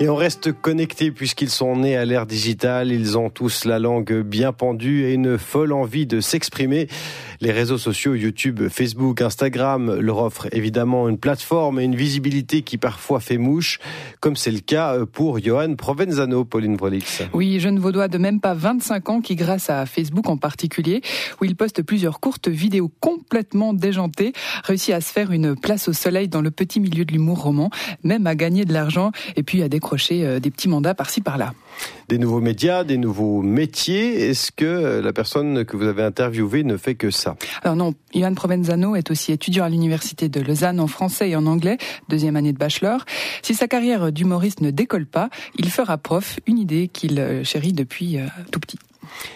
Et 0.00 0.08
on 0.08 0.14
reste 0.14 0.52
connecté 0.52 1.10
puisqu'ils 1.10 1.50
sont 1.50 1.74
nés 1.74 1.96
à 1.96 2.04
l'ère 2.04 2.24
digitale, 2.24 2.92
ils 2.92 3.18
ont 3.18 3.30
tous 3.30 3.64
la 3.64 3.80
langue 3.80 4.22
bien 4.22 4.52
pendue 4.52 5.04
et 5.04 5.12
une 5.12 5.38
folle 5.38 5.72
envie 5.72 6.06
de 6.06 6.20
s'exprimer. 6.20 6.86
Les 7.40 7.52
réseaux 7.52 7.78
sociaux 7.78 8.14
YouTube, 8.14 8.68
Facebook, 8.68 9.22
Instagram 9.22 9.98
leur 10.00 10.18
offrent 10.18 10.48
évidemment 10.52 11.08
une 11.08 11.18
plateforme 11.18 11.78
et 11.78 11.84
une 11.84 11.94
visibilité 11.94 12.62
qui 12.62 12.78
parfois 12.78 13.20
fait 13.20 13.38
mouche, 13.38 13.78
comme 14.20 14.36
c'est 14.36 14.50
le 14.50 14.60
cas 14.60 15.06
pour 15.06 15.38
Johan 15.38 15.74
Provenzano, 15.76 16.44
Pauline 16.44 16.76
Volix. 16.76 17.22
Oui, 17.32 17.60
jeune 17.60 17.78
vaudois 17.78 18.08
de 18.08 18.18
même 18.18 18.40
pas 18.40 18.54
25 18.54 19.08
ans 19.08 19.20
qui, 19.20 19.36
grâce 19.36 19.70
à 19.70 19.86
Facebook 19.86 20.28
en 20.28 20.36
particulier, 20.36 21.00
où 21.40 21.44
il 21.44 21.54
poste 21.54 21.82
plusieurs 21.82 22.20
courtes 22.20 22.48
vidéos 22.48 22.90
complètement 23.00 23.72
déjantées, 23.72 24.32
réussit 24.64 24.94
à 24.94 25.00
se 25.00 25.12
faire 25.12 25.30
une 25.30 25.54
place 25.54 25.88
au 25.88 25.92
soleil 25.92 26.28
dans 26.28 26.40
le 26.40 26.50
petit 26.50 26.80
milieu 26.80 27.04
de 27.04 27.12
l'humour 27.12 27.42
roman, 27.42 27.70
même 28.02 28.26
à 28.26 28.34
gagner 28.34 28.64
de 28.64 28.72
l'argent 28.72 29.12
et 29.36 29.42
puis 29.42 29.62
à 29.62 29.68
décrocher 29.68 30.26
euh, 30.26 30.40
des 30.40 30.50
petits 30.50 30.68
mandats 30.68 30.94
par-ci 30.94 31.20
par-là. 31.20 31.52
Des 32.08 32.18
nouveaux 32.18 32.40
médias, 32.40 32.84
des 32.84 32.96
nouveaux 32.96 33.42
métiers. 33.42 34.28
Est-ce 34.28 34.50
que 34.52 34.64
euh, 34.64 35.02
la 35.02 35.12
personne 35.12 35.64
que 35.64 35.76
vous 35.76 35.84
avez 35.84 36.02
interviewée 36.02 36.64
ne 36.64 36.76
fait 36.76 36.94
que 36.94 37.10
ça? 37.10 37.36
Alors 37.62 37.76
non, 37.76 37.94
Ivan 38.14 38.34
Provenzano 38.34 38.96
est 38.96 39.10
aussi 39.10 39.32
étudiant 39.32 39.64
à 39.64 39.68
l'université 39.68 40.28
de 40.28 40.40
Lausanne 40.40 40.80
en 40.80 40.86
français 40.86 41.30
et 41.30 41.36
en 41.36 41.46
anglais, 41.46 41.78
deuxième 42.08 42.36
année 42.36 42.52
de 42.52 42.58
bachelor. 42.58 43.04
Si 43.42 43.54
sa 43.54 43.68
carrière 43.68 44.12
d'humoriste 44.12 44.60
ne 44.60 44.70
décolle 44.70 45.06
pas, 45.06 45.28
il 45.56 45.70
fera 45.70 45.98
prof, 45.98 46.40
une 46.46 46.58
idée 46.58 46.88
qu'il 46.88 47.18
euh, 47.20 47.44
chérit 47.44 47.72
depuis 47.72 48.18
tout 48.50 48.60
petit. 48.60 48.78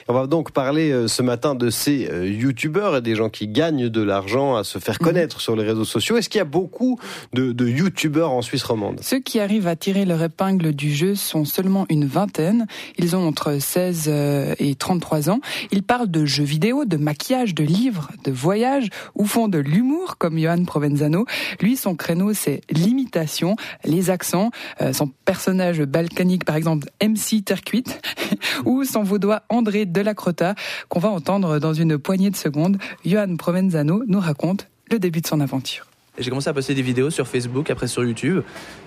On 0.09 0.15
va 0.15 0.27
donc 0.27 0.53
parler 0.53 0.91
euh, 0.91 1.09
ce 1.09 1.23
matin 1.23 1.55
de 1.55 1.71
ces 1.71 2.09
euh, 2.11 2.29
youtubeurs 2.29 2.97
et 2.97 3.01
des 3.01 3.15
gens 3.15 3.29
qui 3.29 3.49
gagnent 3.49 3.89
de 3.89 4.03
l'argent 4.03 4.57
à 4.57 4.65
se 4.65 4.79
faire 4.79 4.97
mhm. 5.01 5.07
connaître 5.07 5.41
sur 5.41 5.57
les 5.57 5.65
réseaux 5.65 5.85
sociaux. 5.85 6.17
Est-ce 6.17 6.29
qu'il 6.29 6.39
y 6.39 6.43
a 6.43 6.45
beaucoup 6.45 6.99
de, 7.33 7.53
de 7.53 7.69
youtubeurs 7.69 8.31
en 8.31 8.43
Suisse 8.43 8.63
romande? 8.63 9.01
Ceux 9.03 9.21
qui 9.21 9.41
arrivent 9.41 9.67
à 9.67 9.77
tirer 9.77 10.05
leur 10.05 10.23
épingle 10.23 10.73
du 10.73 10.93
jeu 10.93 11.15
sont 11.15 11.45
seulement 11.45 11.87
une 11.89 12.07
vingtaine. 12.07 12.67
Ils 12.99 13.17
ont 13.17 13.27
entre 13.27 13.59
16 13.59 14.07
euh, 14.09 14.55
et 14.59 14.75
33 14.75 15.31
ans. 15.31 15.41
Ils 15.71 15.83
parlent 15.83 16.11
de 16.11 16.25
jeux 16.25 16.45
vidéo, 16.45 16.85
de 16.85 16.97
maquillage, 16.97 17.55
de 17.55 17.65
livres, 17.65 18.11
de 18.25 18.33
voyages 18.33 18.89
ou 19.15 19.25
font 19.25 19.49
de 19.49 19.59
l'humour 19.59 20.19
comme 20.19 20.39
Johan 20.39 20.65
Provenzano. 20.65 21.27
Lui, 21.61 21.77
son 21.77 21.95
créneau, 21.95 22.33
c'est 22.35 22.61
l'imitation, 22.71 23.57
les 23.85 24.11
accents. 24.11 24.51
son 24.93 25.09
personnage 25.25 25.83
balkanique, 25.83 26.45
par 26.45 26.57
exemple, 26.57 26.89
MC 27.03 27.45
Tercuite 27.45 28.01
ou 28.65 28.85
son 28.85 29.03
vaudois 29.03 29.43
André 29.63 29.87
Delacrota, 29.87 30.57
qu'on 30.89 30.99
va 30.99 31.09
entendre 31.09 31.61
dans 31.61 31.73
une 31.73 31.97
poignée 31.97 32.31
de 32.31 32.37
secondes. 32.37 32.79
Johan 33.05 33.37
Provenzano 33.37 34.03
nous 34.09 34.19
raconte 34.19 34.67
le 34.91 34.99
début 34.99 35.21
de 35.21 35.27
son 35.29 35.41
aventure. 35.41 35.87
J'ai 36.19 36.29
commencé 36.29 36.51
à 36.51 36.53
poster 36.53 36.75
des 36.75 36.83
vidéos 36.83 37.11
sur 37.11 37.27
Facebook, 37.27 37.71
après 37.71 37.87
sur 37.87 38.05
YouTube. 38.05 38.43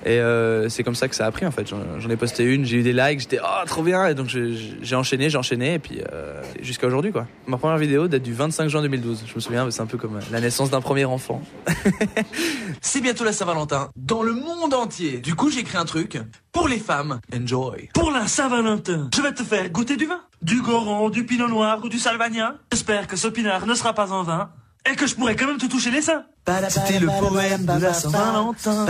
Et 0.05 0.19
euh, 0.19 0.67
c'est 0.67 0.83
comme 0.83 0.93
ça 0.93 1.07
que 1.07 1.15
ça 1.15 1.25
a 1.25 1.31
pris 1.31 1.45
en 1.45 1.51
fait. 1.51 1.65
J'en 1.67 2.09
ai 2.09 2.17
posté 2.17 2.43
une, 2.43 2.65
j'ai 2.65 2.77
eu 2.77 2.83
des 2.83 2.93
likes, 2.93 3.21
j'étais 3.21 3.39
oh 3.41 3.65
trop 3.65 3.81
bien. 3.83 4.05
Et 4.07 4.15
donc 4.15 4.27
j'ai 4.27 4.95
enchaîné, 4.95 5.29
j'ai 5.29 5.37
enchaîné. 5.37 5.75
Et 5.75 5.79
puis 5.79 6.01
euh, 6.11 6.43
jusqu'à 6.61 6.85
aujourd'hui 6.85 7.13
quoi. 7.13 7.25
Ma 7.47 7.57
première 7.57 7.77
vidéo 7.77 8.07
date 8.09 8.21
du 8.21 8.33
25 8.33 8.67
juin 8.67 8.81
2012. 8.81 9.23
Je 9.27 9.33
me 9.33 9.39
souviens, 9.39 9.71
c'est 9.71 9.81
un 9.81 9.87
peu 9.87 9.97
comme 9.97 10.19
la 10.29 10.41
naissance 10.41 10.69
d'un 10.69 10.81
premier 10.81 11.05
enfant. 11.05 11.41
c'est 12.81 13.01
bientôt 13.01 13.23
la 13.23 13.33
Saint-Valentin 13.33 13.89
dans 13.95 14.21
le 14.21 14.33
monde 14.33 14.73
entier. 14.73 15.17
Du 15.19 15.33
coup 15.33 15.49
j'ai 15.49 15.61
écrit 15.61 15.77
un 15.77 15.85
truc 15.85 16.19
pour 16.51 16.67
les 16.67 16.79
femmes. 16.79 17.21
Enjoy. 17.35 17.89
Pour 17.95 18.11
la 18.11 18.27
Saint-Valentin, 18.27 19.09
je 19.15 19.21
vais 19.23 19.33
te 19.33 19.43
faire 19.43 19.67
goûter 19.71 19.97
du 19.97 20.05
vin. 20.05 20.21
Du 20.45 20.61
Goron, 20.61 21.09
du 21.09 21.25
Pinot 21.25 21.47
Noir 21.47 21.79
ou 21.83 21.89
du 21.89 21.97
Salvagnin. 21.97 22.57
J'espère 22.71 23.07
que 23.07 23.15
ce 23.15 23.27
pinard 23.27 23.65
ne 23.65 23.73
sera 23.73 23.93
pas 23.93 24.11
en 24.11 24.21
vin 24.21 24.51
et 24.87 24.95
que 24.95 25.07
je 25.07 25.15
pourrais 25.15 25.35
quand 25.35 25.47
même 25.47 25.57
te 25.57 25.65
toucher 25.65 25.89
les 25.89 26.03
seins. 26.03 26.23
C'était 26.69 26.99
le 26.99 27.07
poème 27.07 27.65
de 27.65 27.81
la 27.81 27.93
Saint-Valentin. 27.95 28.85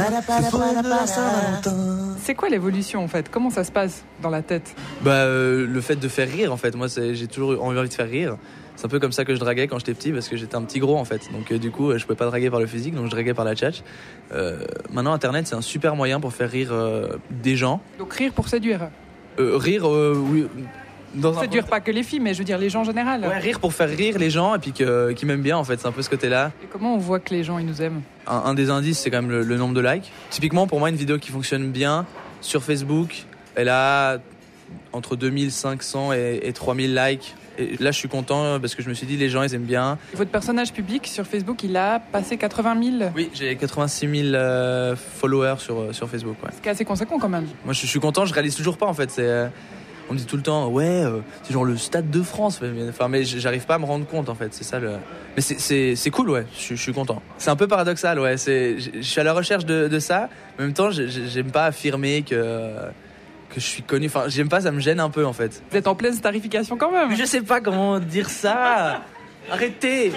C'est 2.21 2.35
quoi 2.35 2.49
l'évolution 2.49 3.05
en 3.05 3.07
fait? 3.07 3.31
Comment 3.31 3.49
ça 3.51 3.63
se 3.63 3.71
passe 3.71 4.03
dans 4.21 4.29
la 4.29 4.41
tête? 4.41 4.75
Bah 4.99 5.11
euh, 5.11 5.65
le 5.65 5.79
fait 5.79 5.95
de 5.95 6.09
faire 6.09 6.29
rire 6.29 6.51
en 6.51 6.57
fait. 6.57 6.75
Moi 6.75 6.87
j'ai 6.89 7.27
toujours 7.27 7.63
envie 7.63 7.87
de 7.87 7.93
faire 7.93 8.09
rire. 8.09 8.35
C'est 8.75 8.87
un 8.87 8.89
peu 8.89 8.99
comme 8.99 9.13
ça 9.13 9.23
que 9.23 9.33
je 9.33 9.39
draguais 9.39 9.69
quand 9.69 9.79
j'étais 9.79 9.93
petit 9.93 10.11
parce 10.11 10.27
que 10.27 10.35
j'étais 10.35 10.57
un 10.57 10.63
petit 10.63 10.79
gros 10.79 10.97
en 10.97 11.05
fait. 11.05 11.31
Donc 11.31 11.53
euh, 11.53 11.57
du 11.57 11.71
coup 11.71 11.97
je 11.97 12.03
pouvais 12.03 12.17
pas 12.17 12.25
draguer 12.25 12.49
par 12.49 12.59
le 12.59 12.67
physique 12.67 12.95
donc 12.95 13.05
je 13.05 13.11
draguais 13.11 13.33
par 13.33 13.45
la 13.45 13.55
tchatch. 13.55 13.81
Euh, 14.33 14.65
maintenant 14.91 15.13
internet 15.13 15.47
c'est 15.47 15.55
un 15.55 15.61
super 15.61 15.95
moyen 15.95 16.19
pour 16.19 16.33
faire 16.33 16.51
rire 16.51 16.73
des 17.31 17.55
gens. 17.55 17.79
Donc 17.97 18.13
rire 18.13 18.33
pour 18.33 18.49
séduire. 18.49 18.89
rire 19.37 19.85
oui 19.87 20.47
ça 21.21 21.47
dure 21.47 21.65
pas 21.65 21.79
que 21.79 21.91
les 21.91 22.03
filles, 22.03 22.19
mais 22.19 22.33
je 22.33 22.39
veux 22.39 22.45
dire 22.45 22.57
les 22.57 22.69
gens 22.69 22.81
en 22.81 22.85
général. 22.85 23.21
Ouais, 23.21 23.39
rire 23.39 23.59
pour 23.59 23.73
faire 23.73 23.89
rire 23.89 24.17
les 24.17 24.29
gens 24.29 24.55
et 24.55 24.59
puis 24.59 24.71
qu'ils 24.71 25.27
m'aiment 25.27 25.41
bien 25.41 25.57
en 25.57 25.63
fait, 25.63 25.79
c'est 25.79 25.87
un 25.87 25.91
peu 25.91 26.01
ce 26.01 26.09
côté-là. 26.09 26.51
Et 26.63 26.67
comment 26.67 26.95
on 26.95 26.97
voit 26.97 27.19
que 27.19 27.33
les 27.33 27.43
gens 27.43 27.57
ils 27.57 27.65
nous 27.65 27.81
aiment? 27.81 28.01
Un, 28.27 28.53
des 28.53 28.69
indices 28.69 28.99
c'est 28.99 29.11
quand 29.11 29.21
même 29.21 29.31
le, 29.31 29.57
nombre 29.57 29.73
de 29.73 29.81
likes. 29.81 30.11
Typiquement 30.29 30.67
pour 30.67 30.79
moi 30.79 30.89
une 30.89 30.95
vidéo 30.95 31.17
qui 31.17 31.31
fonctionne 31.31 31.71
bien 31.71 32.05
sur 32.41 32.63
Facebook, 32.63 33.25
elle 33.55 33.69
a 33.69 34.17
entre 34.93 35.15
2500 35.15 36.13
et, 36.13 36.39
et 36.43 36.53
3000 36.53 36.95
likes. 36.95 37.35
Et 37.57 37.77
là, 37.79 37.91
je 37.91 37.97
suis 37.97 38.07
content 38.07 38.59
parce 38.59 38.75
que 38.75 38.83
je 38.83 38.89
me 38.89 38.93
suis 38.93 39.07
dit, 39.07 39.17
les 39.17 39.29
gens, 39.29 39.43
ils 39.43 39.53
aiment 39.53 39.63
bien. 39.63 39.97
Votre 40.13 40.31
personnage 40.31 40.73
public 40.73 41.07
sur 41.07 41.25
Facebook, 41.25 41.63
il 41.63 41.75
a 41.77 41.99
passé 41.99 42.37
80 42.37 42.97
000 42.99 43.11
Oui, 43.15 43.29
j'ai 43.33 43.55
86 43.55 44.07
000 44.29 44.35
euh, 44.35 44.95
followers 44.95 45.55
sur, 45.59 45.79
euh, 45.79 45.93
sur 45.93 46.09
Facebook. 46.09 46.35
Ouais. 46.43 46.49
C'est 46.61 46.69
assez 46.69 46.85
conséquent 46.85 47.17
quand 47.19 47.29
même. 47.29 47.47
Moi, 47.63 47.73
je, 47.73 47.85
suis 47.85 47.99
content, 47.99 48.25
je 48.25 48.33
réalise 48.33 48.55
toujours 48.55 48.77
pas 48.77 48.87
en 48.87 48.93
fait. 48.93 49.09
C'est. 49.09 49.23
Euh, 49.23 49.47
on 50.09 50.13
me 50.13 50.17
dit 50.19 50.25
tout 50.25 50.37
le 50.37 50.43
temps, 50.43 50.67
ouais, 50.67 51.03
euh, 51.03 51.19
c'est 51.43 51.53
genre 51.53 51.65
le 51.65 51.77
stade 51.77 52.09
de 52.09 52.21
France. 52.21 52.61
Enfin, 52.89 53.07
mais 53.07 53.23
j'arrive 53.23 53.65
pas 53.65 53.75
à 53.75 53.79
me 53.79 53.85
rendre 53.85 54.05
compte 54.05 54.29
en 54.29 54.35
fait. 54.35 54.53
C'est 54.53 54.63
ça 54.63 54.79
le. 54.79 54.91
Mais 55.35 55.41
c'est 55.41 56.09
cool, 56.11 56.29
ouais. 56.29 56.45
Je 56.57 56.75
suis 56.75 56.93
content. 56.93 57.21
C'est 57.37 57.49
un 57.49 57.55
peu 57.55 57.67
paradoxal, 57.67 58.19
ouais. 58.19 58.35
Je 58.37 59.01
suis 59.01 59.19
à 59.19 59.23
la 59.23 59.33
recherche 59.33 59.65
de, 59.65 59.87
de 59.87 59.99
ça. 59.99 60.29
En 60.59 60.63
même 60.63 60.73
temps, 60.73 60.89
j'aime 60.91 61.51
pas 61.51 61.65
affirmer 61.65 62.23
que 62.23 62.71
que 63.49 63.59
je 63.59 63.65
suis 63.65 63.83
connu. 63.83 64.07
Enfin, 64.07 64.25
j'aime 64.27 64.49
pas, 64.49 64.61
ça 64.61 64.71
me 64.71 64.79
gêne 64.79 64.99
un 64.99 65.09
peu 65.09 65.25
en 65.25 65.33
fait. 65.33 65.61
Vous 65.71 65.77
êtes 65.77 65.87
en 65.87 65.95
pleine 65.95 66.13
starification 66.13 66.77
quand 66.77 66.91
même. 66.91 67.09
Mais 67.09 67.15
je 67.15 67.25
sais 67.25 67.41
pas 67.41 67.61
comment 67.61 67.99
dire 67.99 68.29
ça. 68.29 69.01
Arrêtez. 69.51 70.11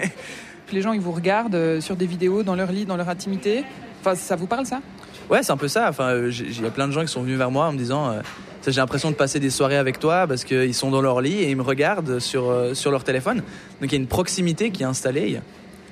les 0.72 0.82
gens, 0.82 0.92
ils 0.92 1.00
vous 1.00 1.12
regardent 1.12 1.54
euh, 1.54 1.80
sur 1.80 1.96
des 1.96 2.06
vidéos 2.06 2.42
dans 2.42 2.54
leur 2.54 2.70
lit, 2.70 2.84
dans 2.84 2.96
leur 2.96 3.08
intimité. 3.08 3.64
Enfin, 4.00 4.14
ça 4.14 4.36
vous 4.36 4.46
parle 4.46 4.66
ça? 4.66 4.80
Ouais, 5.28 5.42
c'est 5.42 5.52
un 5.52 5.56
peu 5.56 5.68
ça. 5.68 5.88
Enfin, 5.88 6.16
il 6.16 6.62
y 6.62 6.66
a 6.66 6.70
plein 6.70 6.86
de 6.86 6.92
gens 6.92 7.02
qui 7.02 7.08
sont 7.08 7.22
venus 7.22 7.38
vers 7.38 7.50
moi 7.50 7.66
en 7.66 7.72
me 7.72 7.78
disant. 7.78 8.10
Euh, 8.10 8.20
j'ai 8.66 8.80
l'impression 8.80 9.10
de 9.10 9.16
passer 9.16 9.40
des 9.40 9.50
soirées 9.50 9.76
avec 9.76 9.98
toi 9.98 10.26
parce 10.26 10.44
qu'ils 10.44 10.74
sont 10.74 10.90
dans 10.90 11.00
leur 11.00 11.20
lit 11.20 11.38
et 11.38 11.50
ils 11.50 11.56
me 11.56 11.62
regardent 11.62 12.18
sur, 12.18 12.50
euh, 12.50 12.74
sur 12.74 12.90
leur 12.90 13.04
téléphone. 13.04 13.38
Donc 13.80 13.90
il 13.90 13.92
y 13.92 13.94
a 13.94 14.00
une 14.00 14.06
proximité 14.06 14.70
qui 14.70 14.82
est 14.82 14.86
installée. 14.86 15.40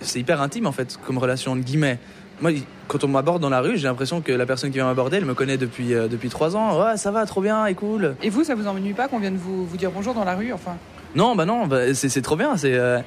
C'est 0.01 0.21
hyper 0.21 0.43
intime 0.43 0.67
en 0.67 0.73
fait 0.73 0.99
comme 1.07 1.19
relation 1.19 1.57
de 1.57 1.63
guillemets. 1.63 1.99
Moi, 2.41 2.53
quand 2.87 3.03
on 3.03 3.09
m'aborde 3.09 3.43
dans 3.43 3.51
la 3.51 3.61
rue, 3.61 3.77
j'ai 3.77 3.89
l'impression 3.89 4.21
que 4.21 4.31
la 4.31 4.47
personne 4.47 4.71
qui 4.71 4.77
vient 4.77 4.87
m'aborder, 4.87 5.17
elle 5.17 5.25
me 5.25 5.35
connaît 5.35 5.57
depuis 5.57 5.95
euh, 5.95 6.07
depuis 6.07 6.29
trois 6.29 6.57
ans. 6.57 6.81
Ouais, 6.81 6.97
ça 6.97 7.11
va, 7.11 7.27
trop 7.27 7.41
bien, 7.41 7.67
et 7.67 7.75
cool. 7.75 8.15
Et 8.23 8.31
vous, 8.31 8.45
ça 8.45 8.55
vous 8.55 8.69
ennuie 8.69 8.93
pas 8.93 9.09
qu'on 9.09 9.19
vienne 9.19 9.37
vous, 9.37 9.67
vous 9.67 9.77
dire 9.77 9.91
bonjour 9.91 10.15
dans 10.15 10.25
la 10.25 10.37
rue, 10.37 10.53
enfin? 10.53 10.77
Non, 11.17 11.35
bah 11.35 11.47
non, 11.47 11.67
bah, 11.67 11.95
c'est 11.95 12.23
trop 12.23 12.37
bien. 12.37 12.57
C'est 12.57 12.75
euh, 12.75 13.01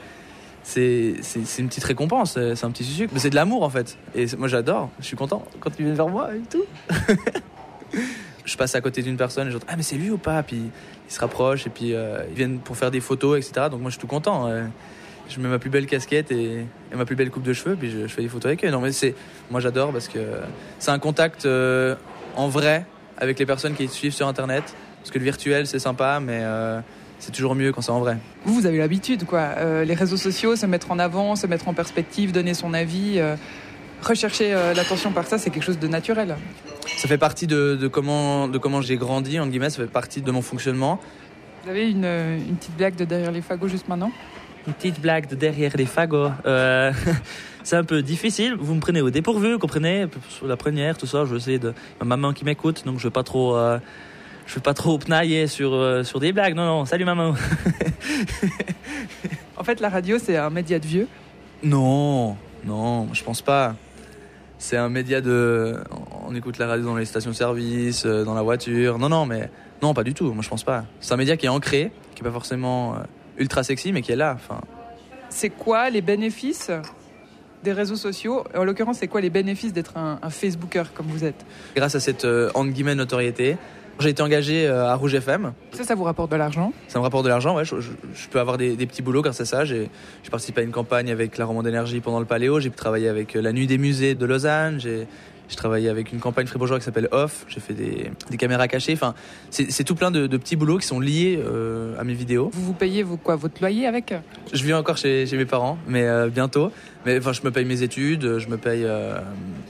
c'est 0.64 1.16
une 1.60 1.68
petite 1.68 1.84
récompense, 1.84 2.34
c'est 2.34 2.66
un 2.66 2.72
petit 2.72 2.84
sucre. 2.84 3.14
C'est 3.16 3.30
de 3.30 3.36
l'amour 3.36 3.64
en 3.64 3.70
fait. 3.70 3.98
Et 4.16 4.26
moi 4.38 4.48
j'adore, 4.48 4.90
je 5.00 5.06
suis 5.06 5.18
content 5.18 5.46
quand 5.60 5.72
ils 5.80 5.86
viennent 5.86 5.96
vers 5.96 6.10
moi 6.10 6.30
et 6.36 6.42
tout. 6.50 6.66
je 8.46 8.58
passe 8.58 8.76
à 8.76 8.82
côté 8.82 9.02
d'une 9.02 9.18
personne 9.18 9.48
et 9.48 9.52
je 9.52 9.58
dis 9.58 9.66
ah 9.68 9.76
mais 9.76 9.84
c'est 9.84 9.98
lui 9.98 10.10
ou 10.10 10.18
pas? 10.18 10.44
Puis 10.44 10.58
ils 11.08 11.14
se 11.14 11.20
rapprochent 11.20 11.68
et 11.68 11.70
puis 11.70 11.94
euh, 11.94 12.24
ils 12.30 12.36
viennent 12.36 12.60
pour 12.60 12.78
faire 12.78 12.92
des 12.92 13.02
photos 13.02 13.38
etc 13.38 13.68
donc 13.70 13.82
moi 13.82 13.90
je 13.90 13.96
suis 13.96 14.02
tout 14.02 14.08
content 14.08 14.50
je 15.30 15.40
mets 15.40 15.48
ma 15.48 15.60
plus 15.60 15.70
belle 15.70 15.86
casquette 15.86 16.32
et, 16.32 16.66
ma 16.94 17.06
plus 17.06 17.16
belle 17.16 17.30
coupe 17.30 17.44
de 17.44 17.54
cheveux 17.54 17.76
puis 17.76 17.90
je, 17.90 18.08
fais 18.08 18.22
des 18.22 18.28
photos 18.28 18.48
avec 18.48 18.66
eux. 18.66 18.70
Non 18.70 18.82
mais 18.82 18.92
c'est 18.92 19.16
moi 19.50 19.60
j'adore 19.60 19.92
parce 19.92 20.08
que 20.08 20.20
c'est 20.80 20.92
un 20.92 21.00
contact 21.00 21.46
euh, 21.46 21.96
en 22.36 22.48
vrai 22.50 22.86
avec 23.18 23.40
les 23.40 23.46
personnes 23.46 23.76
qui 23.76 23.88
suivent 23.88 24.14
sur 24.14 24.28
internet. 24.28 24.64
Parce 25.00 25.12
que 25.12 25.18
le 25.18 25.24
virtuel 25.24 25.68
c'est 25.68 25.80
sympa 25.80 26.20
mais 26.20 26.40
euh, 26.42 26.80
c'est 27.20 27.32
toujours 27.32 27.56
mieux 27.56 27.72
quand 27.72 27.82
c'est 27.82 27.92
en 27.92 28.00
vrai. 28.00 28.18
Vous, 28.46 28.54
vous 28.54 28.66
avez 28.66 28.80
l'habitude, 28.80 29.26
quoi. 29.26 29.84
les 29.84 29.94
réseaux 29.94 30.18
sociaux, 30.18 30.56
se 30.56 30.66
mettre 30.66 30.90
en 30.90 30.98
avant, 30.98 31.36
se 31.36 31.46
mettre 31.46 31.68
en 31.68 31.74
perspective, 31.76 32.32
donner 32.32 32.56
son 32.56 32.74
avis, 32.74 33.22
rechercher 34.02 34.54
l'attention 34.76 35.12
par 35.12 35.26
ça, 35.26 35.38
c'est 35.38 35.50
quelque 35.50 35.64
chose 35.64 35.80
de 35.80 35.88
naturel 35.88 36.36
ça 36.98 37.08
fait 37.08 37.18
partie 37.18 37.48
de, 37.48 37.88
comment, 37.88 38.48
de 38.48 38.58
comment 38.58 38.82
j'ai 38.82 38.98
grandi, 38.98 39.40
en 39.40 39.48
guillemets, 39.48 39.70
ça 39.70 39.78
fait 39.78 39.92
partie 39.92 40.22
de 40.22 40.32
mon 40.32 40.42
fonctionnement. 40.42 41.00
Vous 41.64 41.70
avez 41.70 41.90
une, 41.90 42.06
une 42.06 42.56
petite 42.56 42.76
blague 42.76 42.96
de 42.96 43.06
derrière 43.06 43.32
les 43.32 43.42
fagots 43.42 43.68
juste 43.68 43.88
maintenant? 43.88 44.12
Une 44.68 44.74
petite 44.74 45.00
blague 45.00 45.28
de 45.28 45.36
derrière 45.36 45.76
les 45.76 45.86
fagots. 45.86 46.32
Euh, 46.46 46.92
c'est 47.64 47.76
un 47.76 47.84
peu 47.84 48.02
difficile, 48.02 48.56
vous 48.60 48.76
me 48.76 48.80
prenez 48.80 49.02
au 49.02 49.10
dépourvu, 49.10 49.58
comprenez? 49.58 50.06
Sur 50.30 50.48
la 50.48 50.58
première, 50.58 50.98
tout 50.98 51.08
ça, 51.08 51.26
je 51.26 51.38
sais 51.38 51.60
de 51.60 51.74
ma 52.00 52.06
maman 52.06 52.34
qui 52.34 52.46
m'écoute, 52.46 52.84
donc 52.86 53.00
je 53.00 53.06
veux 53.06 53.12
pas 53.12 53.24
trop. 53.24 53.56
Euh, 53.56 53.80
je 54.48 54.56
veux 54.56 54.62
pas 54.62 54.74
trop 54.74 54.98
pnailler 54.98 55.48
sur, 55.48 55.74
euh, 55.74 56.04
sur 56.04 56.20
des 56.20 56.34
blagues. 56.34 56.56
Non, 56.56 56.66
non, 56.66 56.86
salut 56.86 57.06
maman. 57.06 57.36
en 59.58 59.64
fait, 59.64 59.80
la 59.80 59.90
radio, 59.90 60.18
c'est 60.20 60.36
un 60.36 60.50
média 60.50 60.78
de 60.78 60.86
vieux? 60.86 61.08
Non, 61.64 62.36
non, 62.66 63.08
je 63.14 63.24
pense 63.24 63.42
pas 63.42 63.76
c'est 64.62 64.78
un 64.78 64.90
média 64.90 65.22
de. 65.22 65.76
On 66.24 66.36
écoute 66.36 66.60
la 66.60 66.68
radio 66.68 66.86
dans 66.86 66.96
les 66.96 67.06
stations-service, 67.06 68.06
euh, 68.06 68.24
dans 68.24 68.36
la 68.36 68.44
voiture. 68.44 69.00
Non, 69.00 69.10
non, 69.10 69.26
mais 69.26 69.50
non, 69.82 69.96
pas 69.96 70.04
du 70.04 70.14
tout. 70.14 70.32
Moi, 70.34 70.44
je 70.44 70.50
pense 70.50 70.64
pas. 70.64 70.86
C'est 71.00 71.14
un 71.14 71.18
média 71.18 71.36
qui 71.36 71.48
est 71.48 71.50
ancré, 71.50 71.92
qui 72.14 72.22
est 72.22 72.24
pas 72.24 72.32
forcément 72.32 72.94
euh, 72.94 73.00
ultra 73.40 73.64
sexy, 73.64 73.92
mais 73.92 74.04
qui 74.04 74.12
est 74.12 74.16
là. 74.16 74.34
Enfin. 74.36 74.62
C'est 75.30 75.50
quoi 75.50 75.90
les 75.90 76.02
bénéfices 76.02 76.70
des 77.64 77.74
réseaux 77.74 77.96
sociaux? 77.96 78.44
En 78.56 78.64
l'occurrence, 78.64 79.00
c'est 79.00 79.08
quoi 79.08 79.20
les 79.20 79.32
bénéfices 79.32 79.74
d'être 79.74 79.98
un, 79.98 80.20
un 80.22 80.30
Facebooker 80.30 80.94
comme 80.94 81.08
vous 81.08 81.26
êtes? 81.26 81.44
Grâce 81.76 81.96
à 81.96 82.00
cette 82.00 82.26
euh, 82.26 82.52
entre 82.54 82.70
guillemets 82.70 82.94
notoriété, 82.94 83.58
j'ai 84.00 84.10
été 84.10 84.22
engagé 84.24 84.66
euh, 84.68 84.88
à 84.88 84.96
Rouge 84.96 85.14
FM. 85.14 85.54
Ça, 85.74 85.84
ça 85.84 85.96
vous 85.96 86.04
rapporte 86.04 86.32
de 86.32 86.36
l'argent? 86.36 86.74
Ça 86.88 87.00
me 87.00 87.04
rapporte 87.04 87.24
de 87.26 87.30
l'argent, 87.30 87.56
ouais. 87.56 87.66
Je, 87.66 87.80
je- 87.80 87.90
je 88.16 88.28
peux 88.30 88.40
avoir 88.40 88.58
des, 88.58 88.76
des 88.76 88.86
petits 88.88 89.02
boulots 89.02 89.22
grâce 89.22 89.42
à 89.42 89.46
ça. 89.46 89.66
J'ai 89.66 89.90
participé 90.30 90.62
à 90.62 90.64
une 90.64 90.72
campagne 90.72 91.12
avec 91.12 91.38
la 91.38 91.46
Romande 91.46 91.66
d'énergie 91.66 92.00
pendant 92.00 92.20
le 92.20 92.26
Paléo. 92.26 92.60
J'ai 92.60 92.70
travaillé 92.72 93.08
avec 93.10 93.36
euh, 93.36 93.42
la 93.42 93.54
Nuit 93.54 93.68
des 93.68 93.78
musées 93.78 94.16
de 94.16 94.26
Lausanne. 94.26 94.80
J'ai 94.80 95.06
travaillé 95.58 95.90
avec 95.90 96.14
une 96.14 96.20
campagne 96.22 96.48
fribourgeoise 96.48 96.80
qui 96.80 96.86
s'appelle 96.86 97.10
Off. 97.12 97.46
J'ai 97.50 97.60
fait 97.60 97.74
des, 97.74 98.10
des 98.30 98.38
caméras 98.38 98.70
cachées. 98.70 98.94
Enfin, 98.94 99.14
c'est 99.50 99.84
tout 99.84 99.96
plein 99.96 100.10
de, 100.10 100.26
de 100.26 100.38
petits 100.38 100.56
boulots 100.56 100.78
qui 100.78 100.88
sont 100.88 101.02
liés 101.02 101.38
euh, 101.46 101.94
à 102.00 102.06
mes 102.06 102.14
vidéos. 102.14 102.50
Vous 102.54 102.64
vous 102.64 102.74
payez 102.74 103.06
quoi, 103.22 103.36
votre 103.36 103.60
loyer 103.60 103.86
avec? 103.86 104.14
Je 104.54 104.64
vis 104.64 104.74
encore 104.74 104.96
chez, 104.96 105.26
chez 105.28 105.36
mes 105.36 105.46
parents, 105.46 105.78
mais 105.88 106.04
euh, 106.04 106.30
bientôt. 106.30 106.72
Mais 107.06 107.18
enfin, 107.18 107.34
je 107.34 107.42
me 107.44 107.52
paye 107.52 107.66
mes 107.66 107.82
études, 107.84 108.38
je 108.40 108.48
me 108.48 108.58
paye. 108.58 108.84
euh, 108.86 109.20